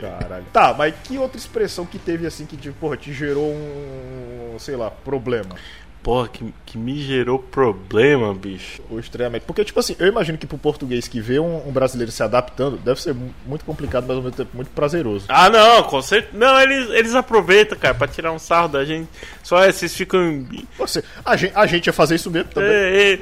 [0.00, 0.44] Caralho.
[0.52, 4.76] Tá, mas que outra expressão que teve assim que, tipo, porra, te gerou um, sei
[4.76, 5.56] lá, problema?
[6.02, 8.82] Porra, que, que me gerou problema, bicho.
[8.90, 9.46] Ou estranhamento.
[9.46, 12.76] Porque, tipo assim, eu imagino que pro português que vê um, um brasileiro se adaptando,
[12.76, 15.26] deve ser mu- muito complicado, mas ao mesmo tempo muito prazeroso.
[15.28, 16.36] Ah, não, com certeza.
[16.36, 19.08] Não, eles, eles aproveitam, cara, pra tirar um sarro da gente.
[19.44, 20.44] Só é, vocês ficam.
[20.76, 22.68] Você, a, gente, a gente ia fazer isso mesmo também.
[22.72, 23.18] É, é.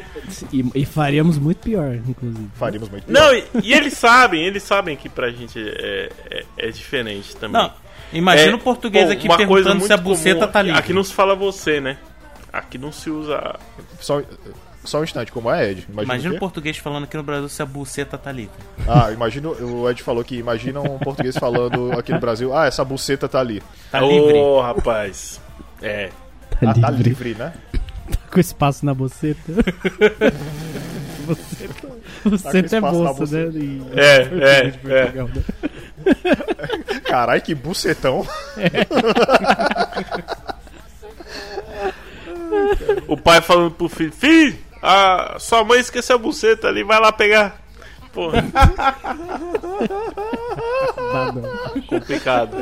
[0.51, 2.49] E, e faríamos muito pior, inclusive.
[2.55, 6.71] Faríamos muito Não, e, e eles sabem, eles sabem que pra gente é, é, é
[6.71, 7.61] diferente também.
[7.61, 7.71] Não,
[8.11, 10.79] imagina É, o português pô, aqui perguntando se a buceta comum- tá livre.
[10.79, 11.99] Aqui não se fala você, né?
[12.53, 13.57] Aqui não se usa.
[14.01, 14.23] Só,
[14.85, 15.87] só um instante, como é, Ed?
[15.89, 18.55] Imagina, Imagina o português falando aqui no Brasil se a buceta tá livre.
[18.89, 22.85] Ah, imagina, o Ed falou que imagina um português falando aqui no Brasil, ah, essa
[22.85, 23.63] buceta tá ali.
[23.91, 24.39] Tá Ô, livre.
[24.63, 25.41] rapaz.
[25.83, 26.09] É.
[26.61, 27.09] Tá ah, tá livre.
[27.11, 27.53] livre, né?
[28.33, 29.53] Com espaço na boceta.
[31.27, 31.89] Boceta,
[32.25, 33.59] boceta é espaço na bolsa, né?
[33.61, 34.17] Em- É,
[34.67, 35.43] é, Portugal, né?
[37.05, 38.27] Caralho, que bucetão.
[43.09, 47.13] O pai falando pro filho: Filho, a sua mãe esqueceu a buceta ali, vai lá
[47.13, 47.61] pegar.
[48.13, 48.43] Porra,
[51.13, 51.83] Dá não.
[51.83, 52.57] complicado.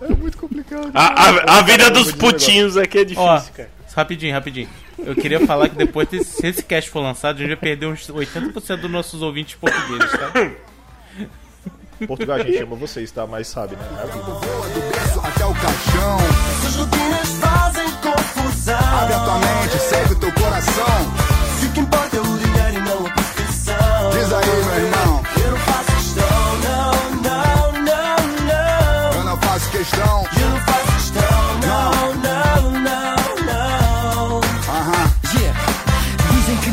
[0.00, 0.90] É muito complicado.
[0.94, 1.06] A,
[1.54, 3.70] a, a vida dos putinhos aqui é difícil, Ó, cara.
[3.94, 4.68] rapidinho, rapidinho.
[4.98, 8.08] Eu queria falar que depois, se esse cast for lançado, a gente vai perder uns
[8.08, 10.32] 80% dos nossos ouvintes portugueses, tá?
[12.06, 13.26] Portugal a gente ama vocês, tá?
[13.26, 13.82] Mas sabe, né?
[13.98, 14.26] É a vida.
[15.22, 16.18] até o caixão.
[17.40, 17.90] Fazem
[18.62, 18.78] confusão.
[19.00, 21.12] Abre a tua mente, segue o teu coração.
[21.58, 24.10] Se o que importa é o dinheiro e não a perfeição.
[24.12, 24.91] Diz aí, meu irmão,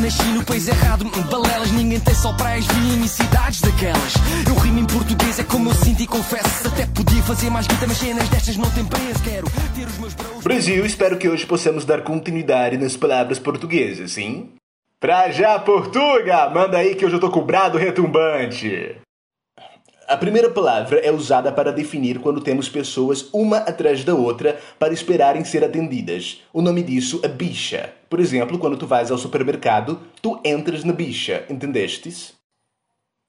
[0.10, 4.14] nasci no país errado, balelas, ninguém tem só praias, vinha em cidades daquelas.
[4.48, 6.68] Eu rimo em português, é como eu sinto e confesso.
[6.68, 9.24] Até podia fazer mais guita, mas cenas destas não têm preço.
[9.24, 10.44] Quero ter os meus.
[10.44, 14.50] Brasil, espero que hoje possamos dar continuidade nas palavras portuguesas, sim?
[15.00, 16.50] Pra já, Portuga!
[16.50, 18.98] Manda aí que hoje eu tô com o brado retumbante!
[20.10, 24.92] A primeira palavra é usada para definir quando temos pessoas uma atrás da outra para
[24.92, 26.42] esperarem ser atendidas.
[26.52, 27.94] O nome disso é bicha.
[28.10, 32.34] Por exemplo, quando tu vais ao supermercado, tu entras na bicha, entendestes?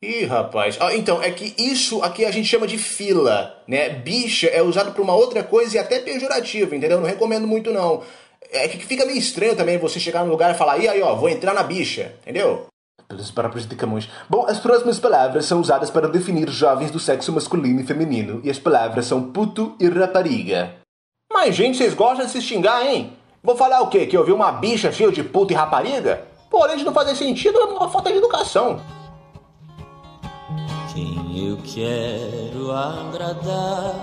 [0.03, 0.79] Ih, rapaz.
[0.81, 3.91] Ah, então, é que isso aqui a gente chama de fila, né?
[3.91, 6.99] Bicha é usado para uma outra coisa e até pejorativo, entendeu?
[6.99, 8.03] Não recomendo muito, não.
[8.51, 11.15] É que fica meio estranho também você chegar num lugar e falar, e aí, ó,
[11.15, 12.71] vou entrar na bicha, entendeu?
[13.35, 14.09] Para de Camões.
[14.29, 18.51] Bom, as próximas palavras são usadas para definir jovens do sexo masculino e feminino, e
[18.51, 20.77] as palavras são puto e rapariga.
[21.33, 23.13] Mas, gente, vocês gostam de se xingar, hein?
[23.43, 24.07] Vou falar o quê?
[24.07, 26.25] Que eu vi uma bicha cheia de puto e rapariga?
[26.49, 28.81] Pô, além de não fazer sentido, é uma falta de educação.
[30.93, 33.95] Quem eu quero agradar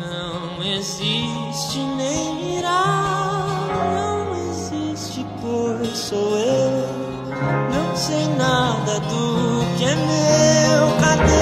[0.00, 3.44] não existe nem irá,
[3.94, 6.95] não existe, pois sou eu.
[7.72, 11.32] Não sei nada do que é meu, cadê?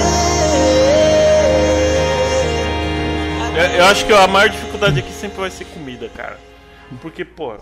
[3.56, 6.38] Eu, eu acho que a maior dificuldade aqui sempre vai ser comida, cara.
[7.00, 7.54] Porque, pô.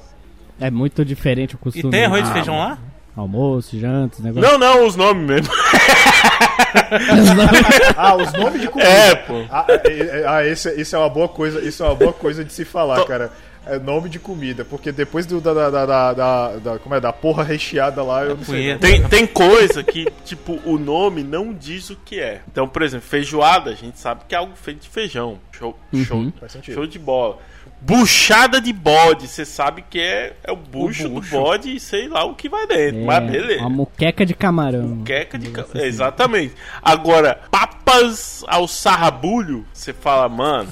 [0.60, 1.90] É muito diferente o E costume.
[1.90, 2.78] tem arroz e feijão lá?
[3.16, 4.50] Almoço, jantas, negócio.
[4.50, 5.52] Não, não, os nomes mesmo.
[7.96, 8.88] Ah, os nomes de comida.
[8.90, 9.44] É, pô.
[9.50, 12.42] Ah, é, é, ah, esse, isso é uma boa coisa, isso é uma boa coisa
[12.44, 13.30] de se falar, cara.
[13.64, 17.00] É nome de comida, porque depois do, da, da, da, da, da- da- como é,
[17.00, 18.76] da porra recheada lá, eu não sei.
[18.76, 22.40] Tem, tem coisa que, tipo, o nome não diz o que é.
[22.50, 25.38] Então, por exemplo, feijoada, a gente sabe que é algo feito de feijão.
[25.52, 26.04] Show, Uhum.
[26.04, 26.32] show,
[26.62, 27.38] show de bola.
[27.80, 32.24] Buchada de bode, você sabe que é, é o bucho, do bode e sei lá
[32.24, 33.00] o que vai dentro.
[33.00, 33.60] É, Mas beleza.
[33.60, 35.02] Uma muqueca de camarão.
[35.04, 36.54] Queca de ca- Exatamente.
[36.80, 40.68] Agora, papas ao sarrabulho, você fala, mano,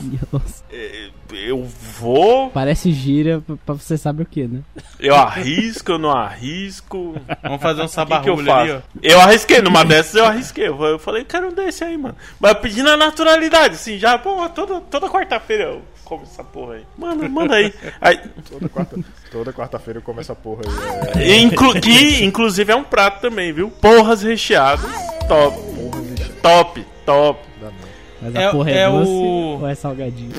[0.72, 1.62] é, eu
[1.98, 4.60] vou, Parece gira pra, você saber o que, né?
[4.98, 7.14] eu arrisco, eu não arrisco.
[7.42, 8.74] Vamos fazer um O que, que eu sabarrulho ali, ó.
[8.76, 8.86] faço?
[9.02, 10.68] Eu arrisquei, numa dessas eu arrisquei.
[10.68, 12.16] Eu falei, quero um desse aí, mano.
[12.38, 16.74] Mas eu pedi na naturalidade, assim, já, pô, toda, toda quarta-feira eu como essa porra
[16.74, 16.82] aí.
[16.98, 17.72] Manda, manda aí.
[18.00, 18.18] aí
[18.50, 18.98] Toda quarta-
[19.30, 20.62] toda quarta-feira eu como essa porra
[21.14, 21.22] aí.
[21.22, 23.70] É, inclu- que, inclusive, é um prato também, viu?
[23.70, 24.90] Porras recheadas.
[25.28, 25.56] Top.
[26.42, 27.49] Top, top.
[28.22, 30.30] Mas a É- porra é, é doce o- ou é salgadinho?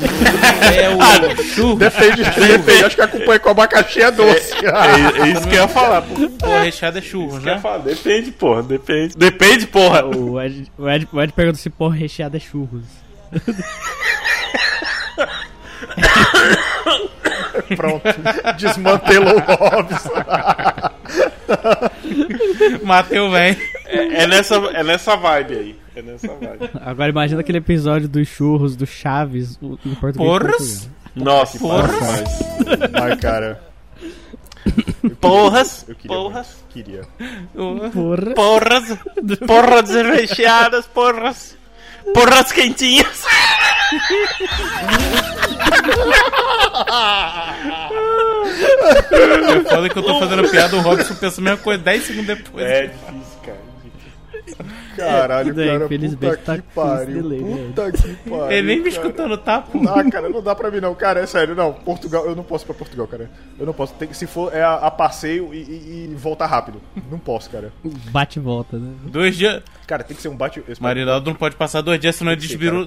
[0.76, 1.76] É o churro.
[1.78, 2.86] Depende, depende.
[2.86, 4.54] Acho que acompanha com abacaxi é doce.
[4.66, 6.30] É, é isso que eu ia falar, pô.
[6.30, 7.62] Porra, recheado é churros, Isso que eu ia né?
[7.62, 7.78] falar.
[7.80, 8.64] Depende, porra.
[8.64, 9.16] Depende.
[9.18, 10.06] Depende, porra.
[10.06, 12.84] O Ed, o, Ed, o Ed pergunta se porra recheada é churros.
[17.76, 18.04] Pronto.
[18.58, 20.04] Desmantelou o Hobbs.
[22.84, 23.58] Mateu, velho.
[23.86, 25.81] É, é nessa, é nessa vibe aí.
[26.02, 26.70] É nessa vibe.
[26.86, 30.28] Agora imagina aquele episódio dos churros, do Chaves, o- em português.
[30.30, 30.90] Porras?
[31.16, 31.88] Nossa, Porra.
[31.88, 33.02] mas.
[33.02, 33.62] Ai, cara.
[35.20, 35.86] Porras.
[35.88, 36.16] Eu queria.
[36.18, 36.48] Porras.
[36.48, 36.74] muito.
[36.74, 37.02] Queria.
[37.54, 38.34] Porra.
[38.34, 38.98] Porras.
[39.48, 41.58] Porras recheadas, porras.
[42.14, 43.24] Porras quentinhas.
[49.12, 52.28] É foda que eu tô fazendo piada, o Robson pensa a mesma coisa 10 segundos
[52.38, 52.66] depois.
[52.66, 54.72] É difícil, cara.
[54.96, 55.86] Caralho, Daí, cara.
[55.86, 57.22] infelizmente, puta tá que pariu.
[57.24, 57.68] delay, né?
[57.68, 58.52] puta que pariu.
[58.52, 59.62] Ele nem me escutando, tá?
[59.62, 59.80] pô?
[59.88, 61.74] Ah, cara, não dá pra mim não, cara, é sério, não.
[61.74, 63.30] Portugal, eu não posso ir pra Portugal, cara.
[63.60, 63.94] Eu não posso.
[63.94, 66.82] Tem, que- se for, é a, a passeio e, e- e voltar rápido.
[67.10, 67.72] Não posso, cara.
[68.12, 68.94] Bate e volta, né?
[69.06, 69.62] Dois dias.
[69.88, 70.64] Cara, tem que ser um bate.
[70.80, 72.42] Marinaldo não pode passar dois dias, senão ele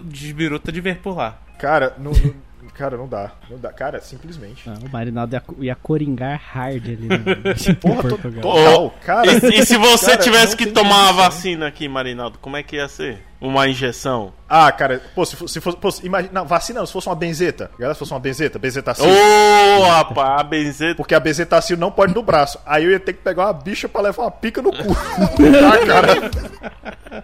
[0.04, 1.38] desbiruta de ver por lá.
[1.58, 2.34] Cara, não, não-
[2.76, 3.32] cara, não dá.
[3.50, 3.72] Não dá.
[3.72, 4.68] Cara, simplesmente.
[4.68, 7.18] Ah, o Marinaldo ia, ia coringar hard ali né?
[7.80, 8.42] Porra, to- Portugal.
[8.42, 9.32] total, cara.
[9.32, 11.24] E, e se você Cara, tivesse que tomar uma condição.
[11.30, 13.22] vacina aqui, Marinaldo, como é que ia ser?
[13.40, 14.32] Uma injeção?
[14.48, 15.54] Ah, cara, pô, se fosse.
[15.54, 17.70] Se fosse, imagina, não, vacina não, se fosse uma benzeta.
[17.78, 19.04] Galera, se fosse uma benzeta, benzetacil.
[19.04, 20.94] Ô, rapaz, a benzeta.
[20.94, 22.58] Porque a benzetacil não pode no braço.
[22.64, 24.78] Aí eu ia ter que pegar uma bicha pra levar uma pica no cu.
[24.96, 26.30] ah, cara.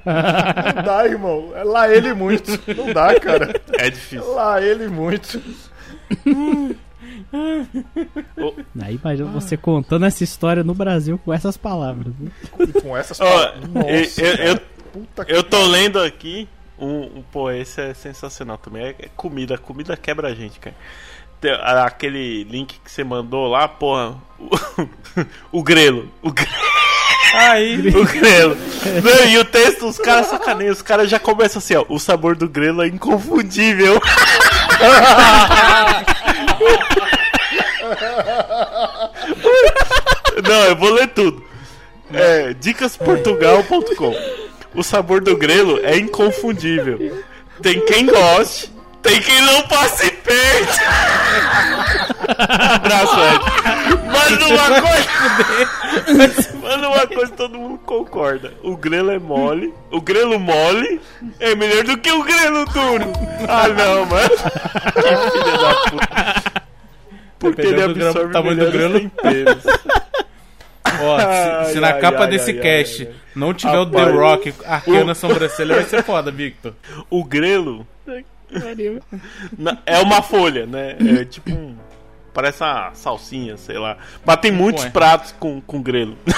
[0.04, 1.52] Não dá, irmão.
[1.54, 2.50] É lá ele muito.
[2.76, 3.60] Não dá, cara.
[3.78, 4.32] É É difícil.
[4.34, 5.40] lá ele muito.
[8.82, 12.12] Aí imagina você contando essa história no Brasil com essas palavras.
[12.58, 14.18] E com essas palavras.
[14.18, 14.60] eu, eu- eu-
[15.28, 16.48] eu tô lendo aqui
[16.78, 18.84] um, um- Pô, esse é sensacional também.
[18.86, 20.74] É, é comida, comida quebra a gente, cara.
[21.40, 24.16] Tem aquele link que você mandou lá, porra.
[24.38, 24.50] O,
[25.60, 26.10] o grelo.
[26.22, 26.50] O grelo.
[27.34, 27.78] Aí.
[27.96, 28.56] O grelo.
[29.02, 30.72] Não, e o texto, os caras sacaneiam.
[30.72, 31.84] Os caras já começam assim, ó.
[31.88, 34.00] O sabor do grelo é inconfundível.
[40.42, 41.44] Não, eu vou ler tudo.
[42.12, 44.14] É, dicasportugal.com.
[44.74, 47.24] O sabor do grelo é inconfundível.
[47.62, 48.72] Tem quem goste,
[49.02, 50.78] tem quem não passe perto.
[52.38, 53.44] Abraço, Ed.
[54.06, 56.58] Manda uma coisa.
[56.62, 58.52] Manda uma coisa todo mundo concorda.
[58.62, 59.72] O grelo é mole.
[59.90, 61.00] O grelo mole
[61.38, 63.12] é melhor do que o grelo duro.
[63.48, 64.30] Ah, não, mano.
[64.30, 66.62] Que filha da puta.
[67.38, 69.00] Porque ele do absorve tamanho do grelo.
[69.00, 69.62] temperos.
[71.02, 73.14] Ó, se, Ai, se na ai, capa ai, desse ai, cast ai, ai.
[73.34, 76.74] não tiver o The Rapaz, Rock arqueando o- a sobrancelha, vai ser foda, Victor.
[77.08, 77.86] O grelo
[79.56, 80.96] na- é uma folha, né?
[81.20, 81.76] É tipo um.
[82.32, 83.96] Parece uma salsinha, sei lá.
[84.24, 84.90] Mas tem muitos Ué.
[84.90, 86.16] pratos com, com grelo.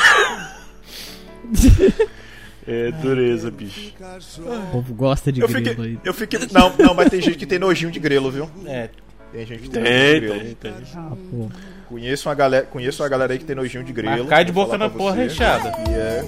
[2.66, 3.92] é dureza, bicho.
[4.38, 5.98] O povo gosta de Eu grilo fiquei, aí.
[6.04, 6.40] eu fiquei.
[6.50, 8.48] Não, não, mas tem gente que tem nojinho de grelo, viu?
[8.66, 8.88] É.
[9.32, 10.40] Tem gente que tem nojinho de Tem, grelo.
[10.40, 10.74] tem, tem.
[10.94, 11.50] Ah, pô.
[11.88, 14.18] Conheço uma galera, conheço uma galera aí que tem nojinho de grelo.
[14.20, 15.72] Mas cai de boca na porra recheada.
[15.88, 16.22] E é.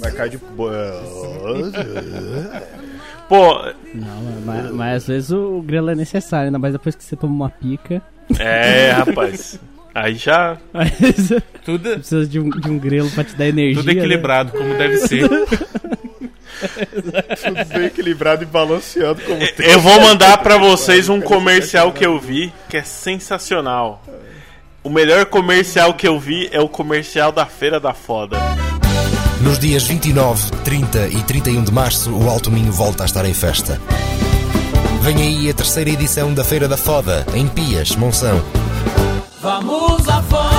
[0.00, 0.38] Vai cair de.
[3.28, 3.54] Pô,
[3.94, 7.32] Não, mas, mas às vezes o grelo é necessário, ainda mais depois que você toma
[7.34, 8.02] uma pica.
[8.38, 9.58] é, rapaz.
[9.94, 10.58] Aí já.
[11.00, 13.76] Você Tudo, precisa de um, de um grelo pra te dar energia.
[13.76, 15.28] tudo equilibrado, como deve ser.
[17.44, 19.70] Tudo bem equilibrado e balanceando como tem.
[19.70, 24.02] Eu vou mandar pra vocês um comercial que eu vi que é sensacional.
[24.82, 28.36] O melhor comercial que eu vi é o comercial da Feira da Foda.
[29.44, 33.34] Nos dias 29, 30 e 31 de março, o Alto Minho volta a estar em
[33.34, 33.78] festa.
[35.02, 38.42] Vem aí a terceira edição da Feira da Foda, em Pias, Monção.
[39.42, 40.53] Vamos à foda.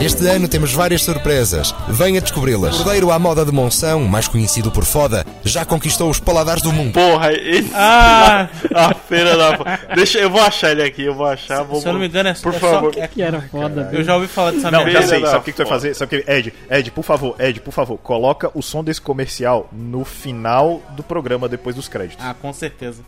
[0.00, 1.74] Este ano temos várias surpresas.
[1.88, 2.74] Venha descobri-las.
[2.80, 6.72] O Cordeiro à moda de Monção, mais conhecido por Foda, já conquistou os paladares do
[6.72, 6.92] mundo.
[6.92, 7.70] Porra, esse.
[7.74, 8.48] Ah!
[8.74, 9.58] a Feira da.
[9.96, 11.64] Deixa, eu vou achar ele aqui, eu vou achar.
[11.64, 12.94] Vou, Se eu não me engano, é, Por é favor.
[12.94, 13.00] só.
[13.00, 13.90] é- Que era foda.
[13.92, 15.02] eu já ouvi falar dessa Não, merda.
[15.02, 15.20] já sei.
[15.26, 15.94] Sabe o que, que tu vai fazer?
[15.94, 16.30] Sabe o que?
[16.30, 21.02] Ed, Ed, por favor, Ed, por favor, coloca o som desse comercial no final do
[21.02, 22.24] programa, depois dos créditos.
[22.24, 23.02] Ah, com certeza.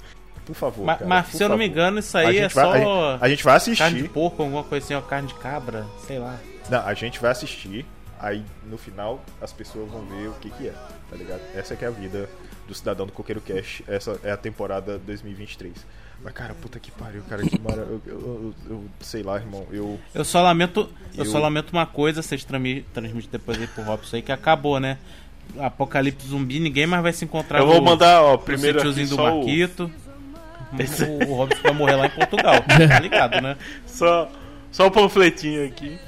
[0.44, 0.84] Por favor.
[0.84, 2.72] Ma- cara, Mas, por se eu não me engano, isso aí é vai- só.
[2.72, 3.78] a gente- a gente vai assistir.
[3.82, 6.34] Carne de porco, alguma coisa assim, ó, carne de cabra, sei lá.
[6.70, 7.84] Não, a gente vai assistir,
[8.18, 10.72] aí no final as pessoas vão ver o que que é,
[11.10, 11.40] tá ligado?
[11.54, 12.28] Essa que é a vida
[12.68, 15.74] do cidadão do Coqueiro Cash, essa é a temporada 2023.
[16.22, 17.80] Mas, cara, puta que pariu, cara, que mara...
[17.80, 19.98] eu, eu, eu- eu sei lá, irmão, eu...
[20.14, 23.82] Eu só lamento, eu, Eu- só lamento uma coisa, vocês transmi- transmitem depois aí pro
[23.82, 24.98] Robson aí, que acabou, né?
[25.58, 29.14] Apocalipse zumbi, ninguém mais vai se encontrar Eu vou no- mandar, ó, primeiro aqui do
[29.16, 29.90] só o- Marquito.
[30.78, 32.54] Esse- o, o Robson vai morrer lá em Portugal.
[32.88, 33.56] Tá ligado, né?
[33.86, 34.30] Só,
[34.70, 35.98] só o panfletinho aqui.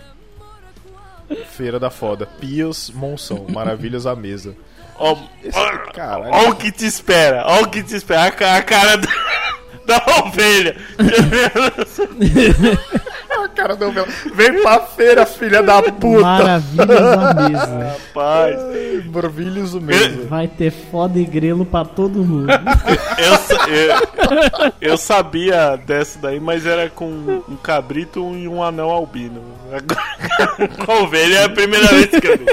[1.51, 2.27] Feira da Foda.
[2.27, 3.47] Pias Monção.
[3.49, 4.55] Maravilhas à mesa.
[4.99, 5.17] Ó,
[6.31, 9.09] ó o que te espera, ó o que te espera, a, a cara da,
[9.99, 10.77] da ovelha.
[13.45, 14.07] A cara do meu.
[14.35, 16.21] Vem pra feira, filha da puta.
[16.21, 17.97] Maravilhas à mesa.
[18.15, 18.57] Rapaz,
[19.07, 20.27] Maravilhas à mesa.
[20.29, 22.51] Vai ter foda e grelo pra todo mundo.
[23.19, 29.43] eu, eu, eu sabia dessa daí, mas era com um cabrito e um anão albino.
[29.73, 32.47] Agora, com a ovelha é a primeira vez que eu vi.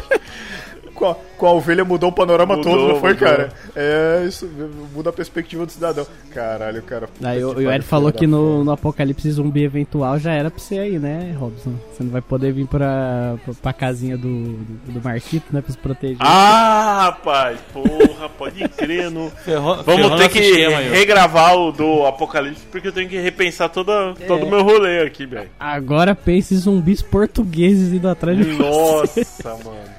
[0.99, 3.25] Com a, com a ovelha mudou o panorama Mudou, todo, não foi, mudou.
[3.29, 3.49] cara?
[3.73, 4.45] É, isso
[4.93, 6.05] muda a perspectiva do cidadão.
[6.33, 7.07] Caralho, cara.
[7.23, 10.77] Aí o, o Ed falou que no, no apocalipse zumbi eventual já era pra você
[10.77, 11.73] aí, né, Robson?
[11.93, 15.71] Você não vai poder vir pra, pra, pra casinha do, do, do Marquito, né, pra
[15.71, 16.17] se proteger.
[16.19, 19.09] Ah, rapaz, porra, pode crer.
[19.09, 19.29] No...
[19.45, 20.91] Ferrou- Vamos ferrou ter que ó.
[20.91, 24.49] regravar o do Apocalipse, porque eu tenho que repensar toda, todo o É.
[24.49, 25.49] meu rolê aqui, velho.
[25.57, 29.21] Agora pense em zumbis portugueses indo atrás de você.
[29.21, 29.98] Nossa, mano.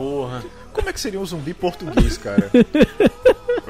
[0.00, 0.42] Porra.
[0.72, 2.50] Como é que seria um zumbi português, cara?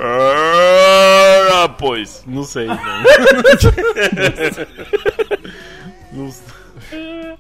[0.03, 2.23] Ah, pois.
[2.27, 2.67] Não sei.
[6.13, 7.37] Não sei.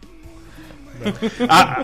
[1.48, 1.82] A,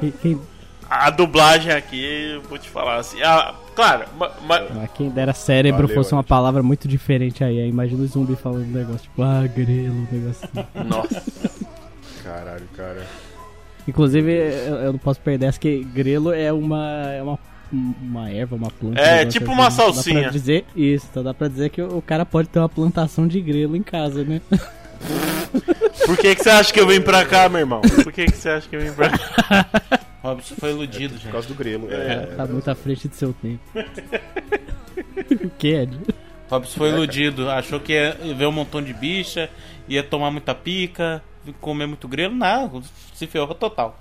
[1.07, 3.22] a dublagem aqui, eu vou te falar assim.
[3.22, 6.28] Ah, claro, ma- ma- ah, quem dera cérebro Valeu, fosse uma Ed.
[6.28, 7.59] palavra muito diferente aí.
[7.61, 10.66] aí Imagina o zumbi falando um negócio tipo, ah, grelo, um negócio assim.
[10.86, 11.22] Nossa.
[12.22, 13.07] Caralho, cara.
[13.87, 17.11] Inclusive, eu, eu não posso perder essa que grelo é uma.
[17.12, 17.39] É uma
[17.72, 19.01] uma erva, uma planta.
[19.01, 20.22] É, tipo assim, uma Dá salsinha.
[20.22, 23.41] pra dizer isso, então dá pra dizer que o, cara pode ter uma plantação de
[23.41, 24.41] grelo em casa, né?
[26.07, 27.80] Por que, que você acha que eu vim pra cá, meu irmão?
[27.80, 29.66] Por que, que você acha que eu vim pra cá?
[30.22, 31.32] Robson foi iludido, Por gente.
[31.32, 31.89] causa do grelo.
[31.93, 32.26] É.
[32.37, 33.61] Tá muito à frente do seu tempo.
[35.45, 35.99] o que, Ed?
[36.49, 37.51] Robson foi iludido.
[37.51, 39.51] Achou que ia ver um montão de bicha,
[39.89, 41.22] ia tomar muita pica,
[41.55, 42.34] comer muito grelo.
[42.34, 42.82] Não,
[43.14, 43.99] se ferrou total.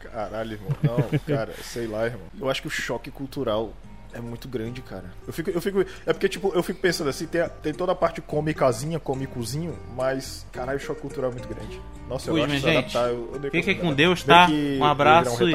[0.00, 0.70] Caralho, irmão.
[0.82, 2.22] Não, cara, sei lá, irmão.
[2.38, 3.72] Eu acho que o choque cultural
[4.12, 5.04] é muito grande, cara.
[5.26, 5.80] Eu fico, eu fico.
[6.06, 9.78] É porque, tipo, eu fico pensando assim, tem, a- tem toda a parte cômicazinha, comicozinho,
[9.96, 11.80] mas, caralho, o choque cultural é muito grande.
[12.08, 13.08] Nossa, eu acho que gente, adaptar.
[13.10, 14.46] Eu, eu fiquem pra- com Deus, tá?
[14.48, 15.52] Um eu abraço um e-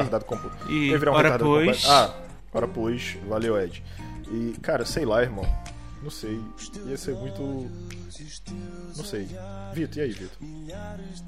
[0.70, 1.84] e eu um ora pois.
[1.86, 2.14] Ah,
[2.54, 3.16] ora pois.
[3.28, 3.82] Valeu, Ed.
[4.30, 5.44] E, cara, sei lá, irmão.
[6.06, 6.40] Não sei.
[6.86, 7.42] Ia ser muito.
[8.96, 9.26] Não sei.
[9.74, 10.38] Vitor, e aí, Vitor?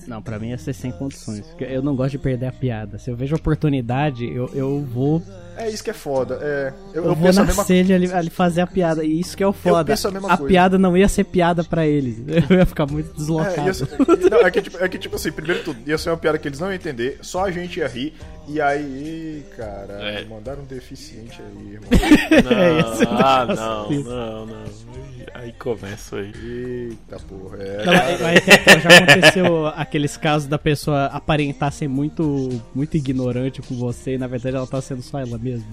[0.07, 1.45] Não, pra mim ia ser sem condições.
[1.59, 2.97] Eu não gosto de perder a piada.
[2.97, 5.21] Se eu vejo oportunidade, eu, eu vou.
[5.59, 6.39] É isso que é foda.
[6.41, 9.05] É, eu, Eu, eu vou penso a na mesma sede ali, ali fazer a piada.
[9.05, 9.85] E isso que é o foda.
[9.93, 10.45] penso a mesma coisa.
[10.49, 12.19] piada não ia ser piada pra eles.
[12.49, 13.69] Eu ia ficar muito deslocado.
[13.69, 13.89] É, ser-
[14.31, 16.47] não, é, que, tipo, é que, tipo assim, primeiro tudo, ia ser uma piada que
[16.49, 18.15] eles não iam entender, só a gente ia rir,
[18.47, 20.25] e aí, cara, É.
[20.25, 21.89] mandaram um deficiente aí, irmão.
[22.49, 24.65] É, ser um ah, negócio não, não, não.
[25.35, 26.33] Aí começa aí.
[26.91, 27.85] Eita porra, é.
[27.85, 33.61] Não, mas- mas então, já aconteceu aqueles casos da pessoa aparentar ser muito, muito ignorante
[33.63, 35.67] com você e na verdade ela tá sendo só ela mesma.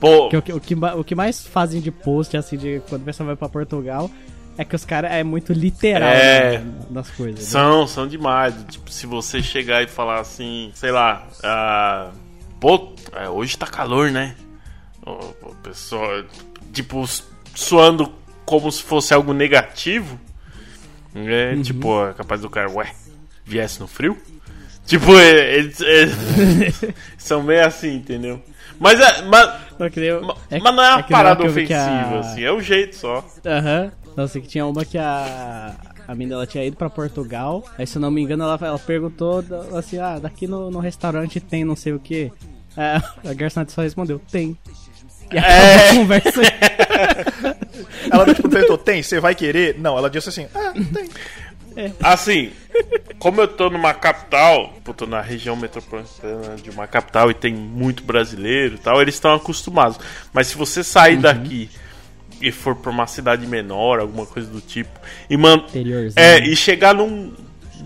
[0.00, 3.02] Pô, Porque o, que, o, que, o que mais fazem de post, assim, de quando
[3.02, 4.10] a pessoa vai pra Portugal,
[4.58, 6.58] é que os caras é muito literal É.
[6.58, 7.38] né, nas coisas.
[7.40, 7.46] né?
[7.46, 8.54] São, são demais.
[8.68, 12.10] Tipo, se você chegar e falar assim, sei lá, ah,
[12.60, 14.34] pô, é, hoje tá calor, né?
[15.06, 15.10] O,
[15.50, 16.24] o pessoal,
[16.72, 18.12] tipo, su- suando
[18.44, 20.18] como se fosse algo negativo.
[21.14, 21.62] É, Uhum.
[21.62, 22.90] tipo, é capaz do cara, ué,
[23.44, 24.16] viesse no frio?
[24.86, 26.06] Tipo, é- eles é-
[27.18, 28.42] são meio assim, entendeu?
[28.82, 31.78] Mas, é, mas, Só que ma- é- mas não é uma é hora parada ofensiva,
[31.78, 33.24] a- assim, é o jeito só.
[33.46, 33.92] Aham.
[34.16, 35.72] Nossa, que tinha uma que a.
[36.06, 37.64] A menina ela tinha ido pra Portugal.
[37.78, 39.42] Aí, se eu não me engano, ela, ela perguntou
[39.78, 42.30] assim: Ah, daqui no, no restaurante tem não sei o que.
[42.76, 44.58] a garçonete só respondeu: Tem.
[45.32, 45.90] E É.
[45.90, 46.42] a conversa.
[48.10, 49.78] Ela tipo, perguntou, tem, você vai querer?
[49.78, 50.72] Não, ela disse assim, ah,
[51.74, 51.94] tem.
[52.02, 52.50] Assim,
[53.18, 58.02] como eu tô numa capital, tô na região metropolitana de uma capital e tem muito
[58.02, 59.98] brasileiro e tal, eles estão acostumados.
[60.32, 61.70] Mas se você sair daqui
[62.40, 64.98] e for pra uma cidade menor, alguma coisa do tipo,
[65.30, 65.64] e man...
[66.16, 67.32] É, e chegar num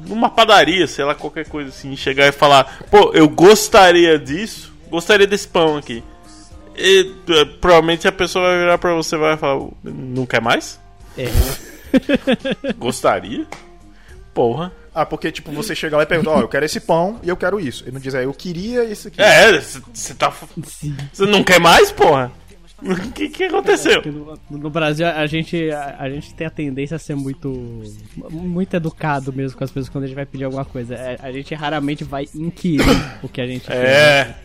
[0.06, 4.72] numa padaria, sei lá, qualquer coisa assim, e chegar e falar, pô, eu gostaria disso,
[4.88, 6.02] gostaria desse pão aqui.
[6.76, 10.78] E eh, provavelmente a pessoa vai virar pra você e vai falar, não quer mais?
[11.16, 11.26] É.
[12.76, 13.46] Gostaria?
[14.36, 14.70] Porra.
[14.94, 17.36] Ah, porque, tipo, você chega lá e pergunta, ó, eu quero esse pão e eu
[17.38, 17.84] quero isso.
[17.84, 19.18] Ele não diz, ah, eu queria isso aqui.
[19.18, 20.30] É, você tá.
[20.30, 22.30] Você não quer mais, porra?
[22.82, 24.02] O que, que aconteceu?
[24.50, 27.82] No, no Brasil, a gente, a, a gente tem a tendência a ser muito
[28.30, 30.94] muito educado mesmo com as pessoas quando a gente vai pedir alguma coisa.
[30.94, 32.84] É, A, gente raramente vai inquirir
[33.22, 33.74] o que a gente quer.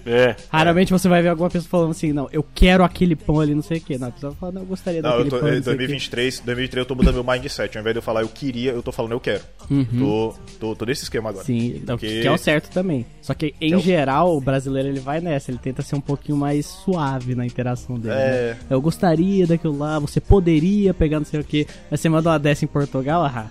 [0.05, 0.35] É, é.
[0.49, 3.61] Raramente você vai ver alguma pessoa falando assim, não, eu quero aquele pão ali, não
[3.61, 3.97] sei o que.
[3.97, 5.47] Não, a pessoa fala, não, eu gostaria Não, eu daquele tô, pão.
[5.49, 5.85] em não sei o quê.
[5.87, 7.77] 2023, 2023 eu tô mudando meu mindset.
[7.77, 9.43] Ao invés de eu falar eu queria, eu tô falando eu quero.
[9.69, 9.85] Uhum.
[9.99, 11.43] Tô, tô, tô nesse esquema agora.
[11.45, 13.05] Sim, não, Porque- que é o certo também.
[13.21, 16.37] Só que, em é geral, o brasileiro ele vai nessa, ele tenta ser um pouquinho
[16.37, 18.20] mais suave na interação dele.
[18.21, 18.49] É.
[18.53, 18.57] né?
[18.69, 21.67] Eu gostaria daquilo lá, você poderia pegar não sei o que.
[21.89, 23.47] Mas você manda uma dessa em Portugal, ah.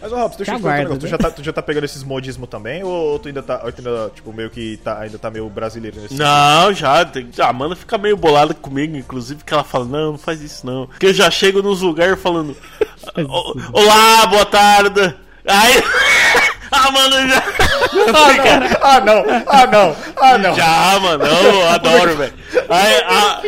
[0.00, 0.98] Mas, ô, Robson, deixa eu te perguntar um.
[0.98, 2.82] Tu já, tá, tu já tá pegando esses modismo também?
[2.84, 6.00] Ou tu ainda tá, ou tu ainda, tipo, meio que tá, ainda tá meio brasileiro
[6.00, 7.04] nesse Não, já.
[7.04, 10.64] tem- A Amanda fica meio bolada comigo, inclusive, que ela fala: Não, não faz isso
[10.66, 10.86] não.
[10.86, 12.56] Porque eu já chego nos lugares falando:
[13.16, 15.14] "O- Olá, boa tarde.
[15.46, 15.74] Aí.
[16.70, 17.40] A Amanda já.
[17.42, 18.78] fica.
[18.82, 19.24] Ah, não!
[19.46, 19.96] Ah, não!
[20.20, 20.54] Ah, não!
[20.54, 22.34] Já, mano, eu adoro, velho.
[22.68, 23.42] Aí, a,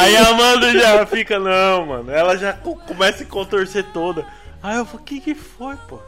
[0.00, 2.10] aí a Amanda já fica, não, mano.
[2.12, 4.24] Ela já co- começa a contorcer toda.
[4.62, 5.98] Aí eu falo, o que que foi, pô?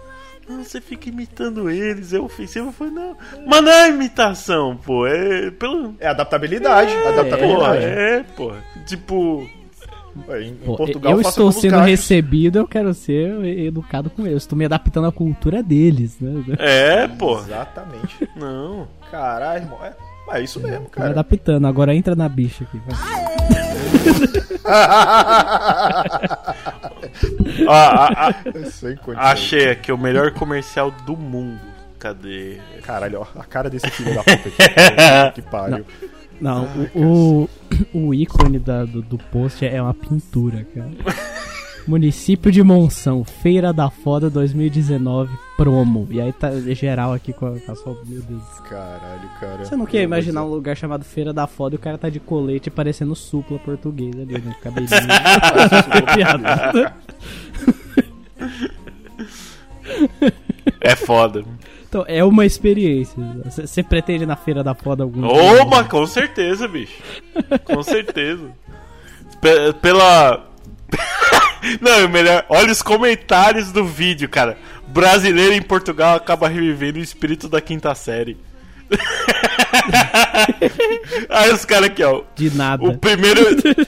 [0.49, 2.69] Não, você fica imitando eles, é ofensivo.
[2.69, 3.17] Eu falei, não,
[3.47, 5.07] mas não é imitação, pô.
[5.07, 5.95] É pelo.
[6.01, 6.93] É adaptabilidade.
[7.07, 7.85] adaptabilidade.
[7.85, 8.53] É, pô.
[8.87, 9.49] Tipo.
[10.29, 11.87] Em, em Pô, Portugal eu estou sendo gajos.
[11.91, 14.43] recebido, eu quero ser educado com eles.
[14.43, 16.43] Estou me adaptando à cultura deles, né?
[16.59, 17.39] É, pô.
[17.39, 18.29] Exatamente.
[18.37, 18.87] Não.
[19.11, 19.79] Caralho, irmão.
[19.85, 19.93] É,
[20.39, 21.11] é isso mesmo, Tô me cara.
[21.11, 21.67] adaptando.
[21.67, 22.81] Agora entra na bicha aqui.
[22.87, 23.21] vai.
[27.67, 28.33] Ó, a- a-
[28.71, 29.17] Sem condições.
[29.19, 31.61] achei aqui o melhor comercial do mundo.
[31.99, 32.59] Cadê?
[32.83, 35.35] Caralho, ó, a cara desse filho da puta aqui.
[35.35, 35.79] Que pariu.
[35.79, 35.85] Não,
[36.95, 37.49] o, o,
[38.09, 40.91] o ícone da- do, do post é uma pintura, cara.
[41.89, 46.07] Município de Monção, Feira da Foda 2019, promo.
[46.11, 47.99] E aí tá geral aqui com a, com a sua.
[48.07, 48.43] Meu Deus.
[48.69, 49.65] Caralho, cara.
[49.65, 52.21] Você não quer imaginar um lugar chamado Feira da Foda e o cara tá de
[52.21, 54.55] colete parecendo supla português ali, né?
[54.63, 54.91] Cabelinho.
[56.15, 56.95] Piada.
[60.81, 61.45] É foda.
[61.91, 63.17] Então, é uma experiência.
[63.45, 65.63] Você pretende ir na Feira da Foda algum dia?
[65.63, 67.03] Ô, mas com certeza, bicho.
[67.65, 68.49] Com certeza.
[69.41, 70.47] Pe- pela.
[71.81, 72.45] Não, melhor.
[72.49, 74.57] Olha os comentários do vídeo, cara.
[74.87, 78.37] Brasileiro em Portugal acaba revivendo o espírito da quinta série.
[81.29, 82.23] Aí os caras aqui, ó.
[82.37, 82.85] De nada.
[82.85, 83.41] O primeiro,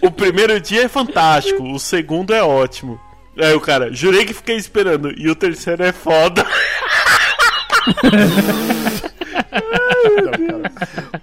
[0.03, 3.01] o primeiro dia é fantástico, o segundo é ótimo.
[3.39, 6.45] Aí o cara, jurei que fiquei esperando, e o terceiro é foda.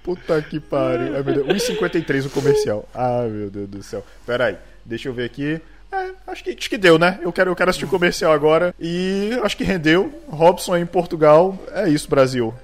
[0.02, 1.16] Puta que pariu.
[1.16, 1.46] Ai, meu Deus.
[1.46, 2.88] 1,53 o comercial.
[2.94, 4.04] Ah, meu Deus do céu.
[4.26, 5.60] Pera aí, deixa eu ver aqui.
[5.92, 7.18] É, acho que, acho que deu, né?
[7.22, 8.74] Eu quero, eu quero assistir o comercial agora.
[8.78, 10.12] E acho que rendeu.
[10.28, 11.58] Robson em Portugal.
[11.72, 12.54] É isso, Brasil.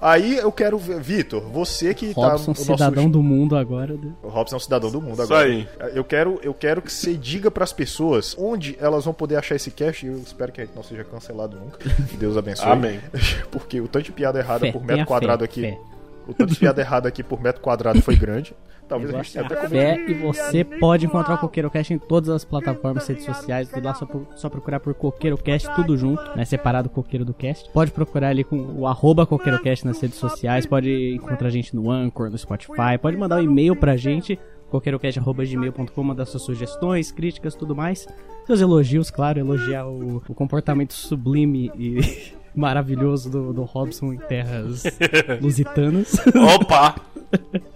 [0.00, 0.98] Aí eu quero ver.
[1.00, 2.60] Vitor, você que Robson, tá.
[2.60, 3.94] o cidadão do mundo agora.
[3.94, 4.12] né?
[4.22, 5.46] O Robson é um cidadão do mundo Isso agora.
[5.46, 5.68] aí.
[5.94, 9.70] Eu quero, eu quero que você diga pras pessoas onde elas vão poder achar esse
[9.70, 10.06] cast.
[10.06, 11.78] Eu espero que a gente não seja cancelado nunca.
[12.08, 12.66] Que Deus abençoe.
[12.70, 12.98] Amém.
[13.50, 15.60] Porque o tanto de piada errada Fé, por metro quadrado fé, aqui.
[15.62, 15.78] fé.
[16.26, 18.54] O tanto de piada errada aqui por metro quadrado foi grande.
[18.90, 20.10] Talvez a gente tenha até Fé, comido.
[20.10, 24.04] e você pode encontrar o CoqueiroCast em todas as plataformas, redes sociais, tudo lá só,
[24.04, 26.44] pro- só procurar por CoqueiroCast, tudo junto, né?
[26.44, 27.70] Separado o Coqueiro do Cast.
[27.72, 31.90] Pode procurar ali com o arroba CoqueiroCast nas redes sociais, pode encontrar a gente no
[31.90, 34.38] Anchor, no Spotify, pode mandar um e-mail pra gente,
[34.70, 38.06] coqueirocast.gmail.com, mandar suas sugestões, críticas, tudo mais.
[38.46, 44.82] Seus elogios, claro, elogiar o, o comportamento sublime e maravilhoso do, do Robson em terras
[45.40, 46.14] lusitanas.
[46.56, 46.96] Opa!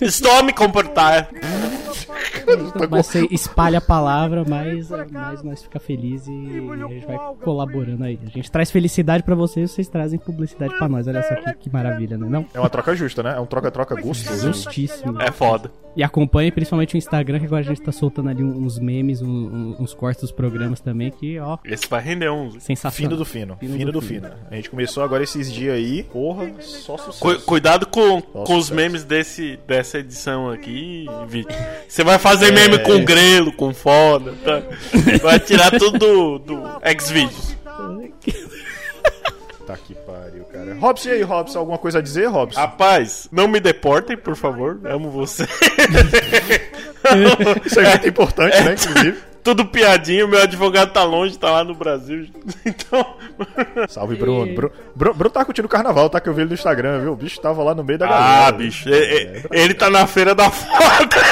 [0.00, 1.28] Estou a me comportar.
[2.90, 8.04] Mais você espalha a palavra, mais, mais nós fica feliz e a gente vai colaborando
[8.04, 8.18] aí.
[8.26, 11.06] A gente traz felicidade pra vocês, vocês trazem publicidade pra nós.
[11.06, 12.26] Olha só que, que maravilha, né?
[12.28, 12.46] Não?
[12.52, 13.34] É uma troca justa, né?
[13.36, 14.46] É um troca-troca gostoso.
[14.52, 15.20] Justíssimo.
[15.20, 15.70] É foda.
[15.94, 19.76] E acompanhe principalmente o Instagram, que agora a gente tá soltando ali uns memes, um-
[19.78, 22.62] uns cortes dos programas também, que ó, Esse vai render uns.
[22.62, 23.10] sensacional.
[23.10, 23.56] Fino do fino.
[23.58, 24.28] Fino, do fino.
[24.50, 26.02] A gente começou agora esses dias aí.
[26.04, 27.20] Porra, só sucesso.
[27.20, 28.74] Cu- cuidado com, com os sucesso.
[28.74, 31.56] memes desse, dessa edição aqui, Vitor.
[31.88, 32.50] Você vai fazer É.
[32.50, 34.62] meme com grelo, com foda, tá?
[35.22, 36.62] Vai tirar tudo do, do
[37.00, 37.56] Xvideos.
[39.64, 40.74] Tá que pariu, cara.
[40.74, 41.60] Robson, e aí, Robson?
[41.60, 42.58] Alguma coisa a dizer, Robson?
[42.58, 44.80] Rapaz, não me deportem, por favor.
[44.84, 45.46] Amo você.
[47.64, 48.74] Isso é muito importante, né?
[48.74, 49.18] Inclusive.
[49.42, 52.28] Tudo piadinho, meu advogado tá longe, tá lá no Brasil.
[52.64, 53.04] Então.
[53.88, 54.54] Salve, Bruno.
[54.54, 56.20] Bruno, Bruno, Bruno tá curtindo o carnaval, tá?
[56.20, 57.12] Que eu vi ele no Instagram, viu?
[57.12, 58.46] O bicho tava lá no meio da galera.
[58.48, 58.88] Ah, bicho.
[58.88, 61.16] e- e- Ele tá na feira da foda.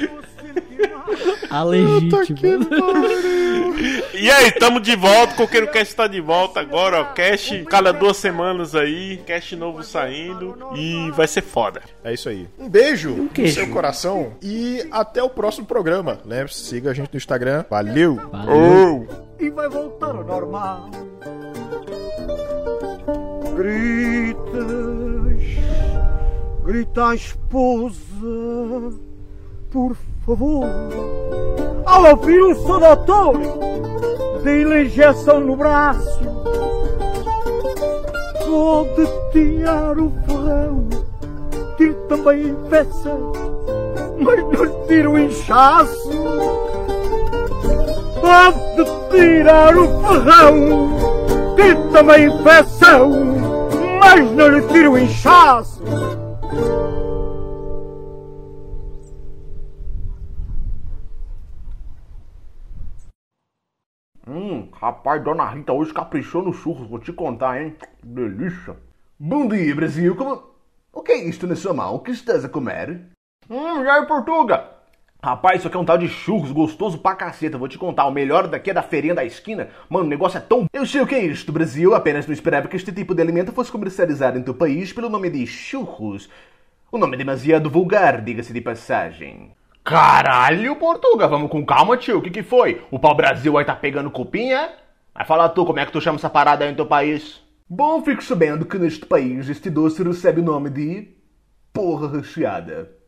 [1.50, 2.66] A legítima.
[4.12, 7.04] E aí, tamo de volta, Coqueiro Cast tá de volta agora, ó.
[7.14, 11.80] Cast cada duas semanas aí, cast novo saindo e vai ser foda.
[12.04, 12.46] É isso aí.
[12.58, 13.54] Um beijo no queijo.
[13.54, 16.18] seu coração e até o próximo programa.
[16.26, 17.64] Lembre-se, siga a gente no Instagram.
[17.70, 18.16] Valeu!
[18.30, 19.06] Valeu.
[19.08, 19.42] Oh.
[19.42, 20.90] e vai voltar ao normal.
[23.56, 24.44] Gritas,
[26.64, 27.96] grita a esposa,
[29.70, 29.96] por
[30.26, 30.66] favor.
[31.86, 33.38] Ao ouvir o seu doutor,
[34.42, 36.20] dê-lhe injeção no braço.
[38.46, 40.88] Pode tirar o ferrão,
[41.76, 43.32] tire também a infecção,
[44.18, 46.10] mas não tire o inchaço.
[48.20, 50.90] Pode tirar o ferrão,
[51.56, 53.10] tire também a infecção,
[54.00, 55.80] mas não lhe tire o inchaço.
[64.30, 67.74] Hum, rapaz, Dona Rita hoje caprichou no churros, vou te contar, hein?
[68.00, 68.76] Delícia.
[69.18, 70.14] Bom dia, Brasil.
[70.14, 70.40] Como...
[70.92, 71.96] O que é isto na sua mão?
[71.96, 73.06] O que estás a comer?
[73.50, 74.70] Hum, já é Portuga.
[75.20, 77.58] Rapaz, isso aqui é um tal de churros, gostoso pra caceta.
[77.58, 79.68] Vou te contar, o melhor daqui é da feirinha da esquina.
[79.88, 80.66] Mano, o negócio é tão...
[80.72, 81.92] Eu sei o que é isto, Brasil.
[81.92, 85.28] Apenas não esperava que este tipo de alimento fosse comercializado em teu país pelo nome
[85.28, 86.30] de churros.
[86.92, 89.50] O nome é demasiado vulgar, diga-se de passagem.
[89.84, 92.18] Caralho, Portuga, vamos com calma, tio.
[92.18, 92.82] O que que foi?
[92.90, 94.76] O pau-brasil aí tá pegando cupim, é?
[95.14, 97.40] Vai falar tu, como é que tu chama essa parada aí no teu país?
[97.68, 101.08] Bom, fico sabendo que neste país este doce recebe o nome de...
[101.72, 102.99] Porra recheada.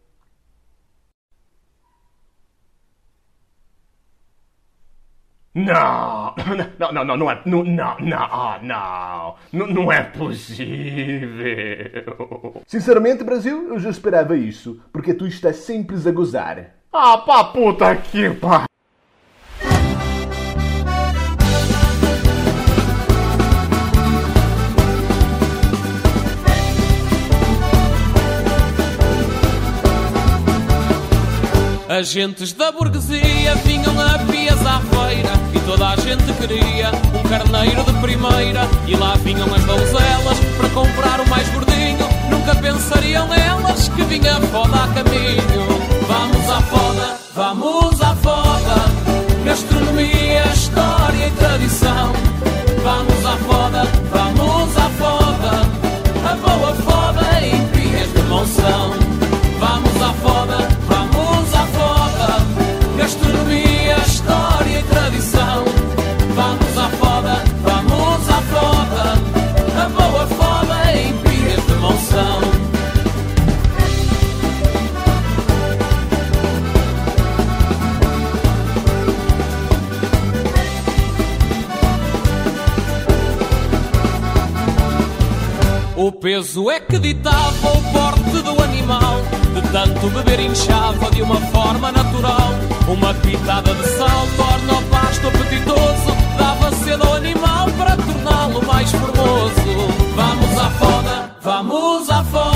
[5.54, 6.34] Não,
[6.78, 10.62] não, não, não, não é, não, não, não, ah, não, não, não é possível.
[12.66, 16.74] Sinceramente, Brasil, eu já esperava isso, porque tu estás sempre a gozar.
[16.90, 18.71] Ah, pra puta que pariu.
[31.92, 37.84] Agentes da burguesia vinham a pias à feira E toda a gente queria um carneiro
[37.84, 42.08] de primeira E lá vinham as donzelas para comprar o mais gordinho.
[42.30, 45.68] Nunca pensariam nelas que vinha foda a caminho.
[46.08, 49.44] Vamos à foda, vamos à foda.
[49.44, 52.12] Gastronomia, história e tradição.
[52.82, 53.51] Vamos à foda,
[86.02, 89.22] O peso é que ditava o porte do animal.
[89.54, 92.50] De tanto beber inchava de uma forma natural.
[92.88, 96.36] Uma pitada de sal torna o pasto apetitoso.
[96.36, 99.54] Dava cedo ao animal para torná-lo mais formoso.
[100.16, 102.51] Vamos à foda, vamos à foda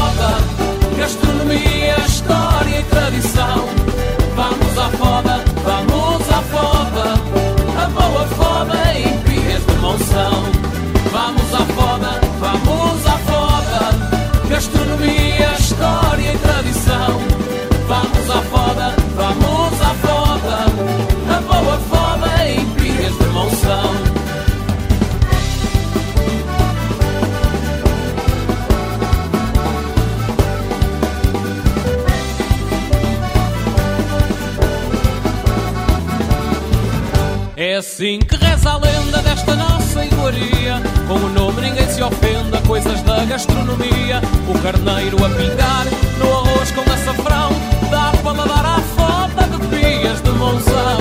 [37.76, 40.80] É assim que reza a lenda desta nossa iguaria.
[41.06, 44.22] Com o nome ninguém se ofenda, coisas da gastronomia.
[44.48, 45.84] O carneiro a pingar
[46.18, 47.50] no arroz com açafrão
[47.90, 50.98] Dá para dar à foda de pias de monção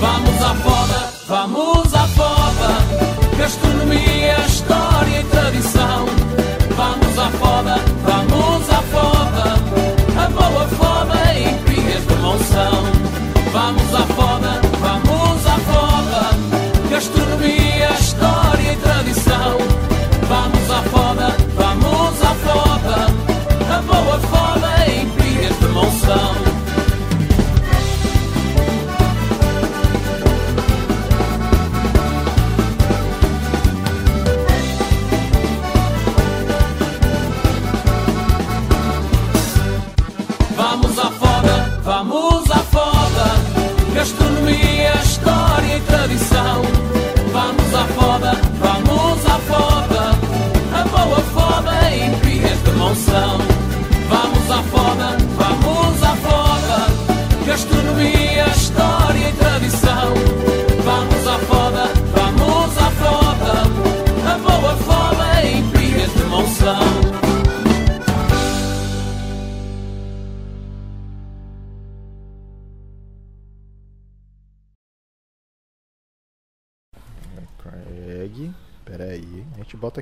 [0.00, 3.36] Vamos à foda, vamos à foda.
[3.36, 4.67] Gastronomia, história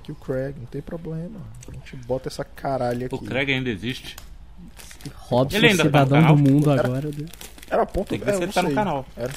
[0.07, 1.41] aqui o Craig, não tem problema.
[1.69, 3.15] A gente bota essa caralho aqui.
[3.15, 4.15] O Craig ainda existe.
[5.15, 6.37] Robson, Ele ainda tá cidadão canal?
[6.37, 7.09] do mundo Era- agora.
[7.09, 7.27] né?
[7.69, 8.09] Era ponto.
[8.09, 9.07] Tem que ver é, se ele tá no canal.
[9.17, 9.33] Era,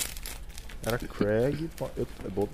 [0.86, 1.70] era Craig.
[1.98, 2.52] Eu, é bobo.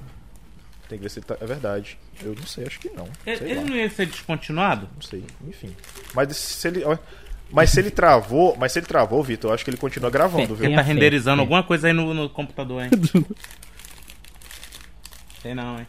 [0.88, 1.38] Tem que ver se ele tá.
[1.40, 1.98] É verdade.
[2.22, 3.08] Eu não sei, acho que não.
[3.26, 3.66] Ele, sei ele lá.
[3.66, 4.88] não ia ser descontinuado?
[4.96, 5.76] Não sei, enfim.
[6.14, 6.84] Mas se ele.
[7.52, 10.56] Mas se ele travou, mas se ele travou, Vitor, eu acho que ele continua gravando,
[10.56, 10.66] viu?
[10.66, 12.90] Ele tá renderizando alguma coisa aí no, no computador, hein?
[15.42, 15.88] Sei não, hein?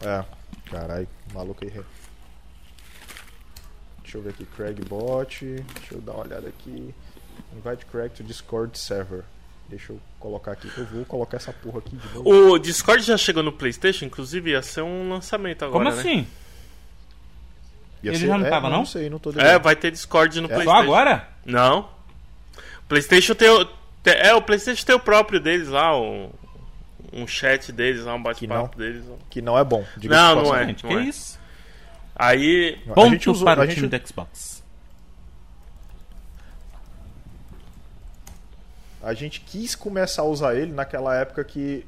[0.00, 0.24] É,
[0.72, 1.70] caralho, maluco aí.
[1.70, 1.82] re-
[4.02, 5.44] Deixa eu ver aqui, Craig Bot.
[5.78, 6.94] Deixa eu dar uma olhada aqui.
[7.56, 9.22] Invite Craig to Discord server.
[9.68, 12.28] Deixa eu colocar aqui que eu vou colocar essa porra aqui de novo.
[12.52, 15.84] O Discord já chegou no PlayStation, inclusive ia ser um lançamento agora.
[15.84, 16.00] Como né?
[16.00, 16.26] assim?
[18.02, 18.78] Ia Ele ser- já não é, tava, não?
[18.78, 20.48] Não sei, não tô É, vai ter Discord no É?
[20.48, 20.76] PlayStation.
[20.78, 21.28] Só agora?
[21.46, 21.88] Não.
[22.88, 23.66] PlayStation tem o.
[24.04, 26.30] É, o PlayStation tem o próprio deles lá, o,
[27.12, 29.04] um chat deles um bate-papo deles.
[29.30, 29.84] Que não é bom.
[30.02, 30.66] Não, não é.
[30.66, 31.00] Gente, não que é.
[31.02, 31.38] isso?
[32.16, 32.78] Aí.
[32.96, 34.62] A gente Ponto usou- para a o gente- time do Xbox.
[39.02, 41.84] A gente quis começar a usar ele naquela época que.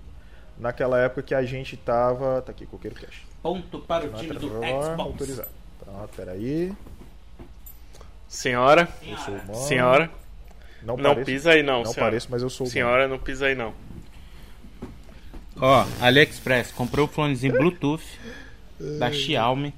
[0.58, 2.42] Naquela época que a gente tava.
[2.42, 3.22] Tá aqui, Coqueiro Cash.
[3.42, 4.86] Ponto para o time do Xbox.
[4.98, 5.48] Autorizado.
[5.84, 6.72] Tá, peraí.
[8.28, 8.88] Senhora.
[9.02, 9.54] Eu sou humano.
[9.54, 10.10] Senhora.
[10.82, 11.78] Não, Não pareço- pisa aí, não.
[11.82, 12.00] Não senhora.
[12.10, 12.72] pareço, mas eu sou humano.
[12.72, 13.72] Senhora, não pisa aí, não.
[15.66, 18.04] Ó, AliExpress, comprei o fonezinho Bluetooth
[18.98, 19.72] da Xiaomi.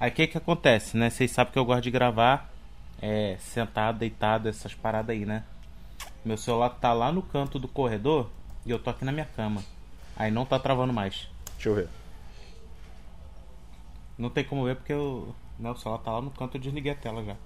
[0.00, 1.08] Aí o que que acontece, né?
[1.08, 2.52] Vocês sabem que eu gosto de gravar
[3.00, 5.44] é, sentado, deitado, essas paradas aí, né?
[6.24, 8.28] Meu celular tá lá no canto do corredor
[8.66, 9.62] e eu tô aqui na minha cama.
[10.16, 11.28] Aí não tá travando mais.
[11.54, 11.88] Deixa eu ver.
[14.18, 16.96] Não tem como ver porque o meu celular tá lá no canto, eu desliguei a
[16.96, 17.36] tela já.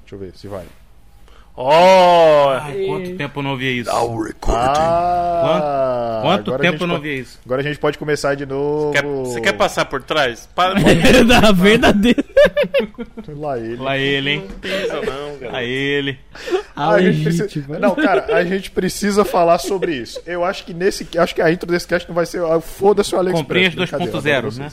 [0.00, 0.66] Deixa eu ver se vai.
[1.56, 2.48] Oh!
[2.60, 3.88] Ai, quanto tempo eu não ouvia isso?
[3.90, 4.00] Ah,
[6.22, 7.38] Quanto agora a tempo não pode- ouvia isso?
[7.44, 8.90] Agora a gente pode começar de novo.
[8.92, 10.48] Quer- você quer passar por trás?
[10.52, 10.74] Para.
[11.24, 12.24] da verdadeira.
[13.38, 13.76] Lá ele.
[13.76, 14.48] Lá ele, hein?
[14.48, 15.52] Não pisa, não, cara.
[15.52, 16.18] Lá ele.
[16.74, 17.78] Ah, a gente precisa...
[17.78, 20.20] Não, cara, a gente precisa falar sobre isso.
[20.26, 21.06] Eu acho que nesse.
[21.16, 22.42] Acho que a intro desse cast não vai ser.
[22.62, 23.42] Foda-se o AliExpress.
[23.46, 24.72] Comprinhas Brincadeira, 2.0, adoro né?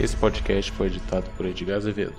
[0.00, 2.14] Esse podcast foi editado por Edgar Azevedo.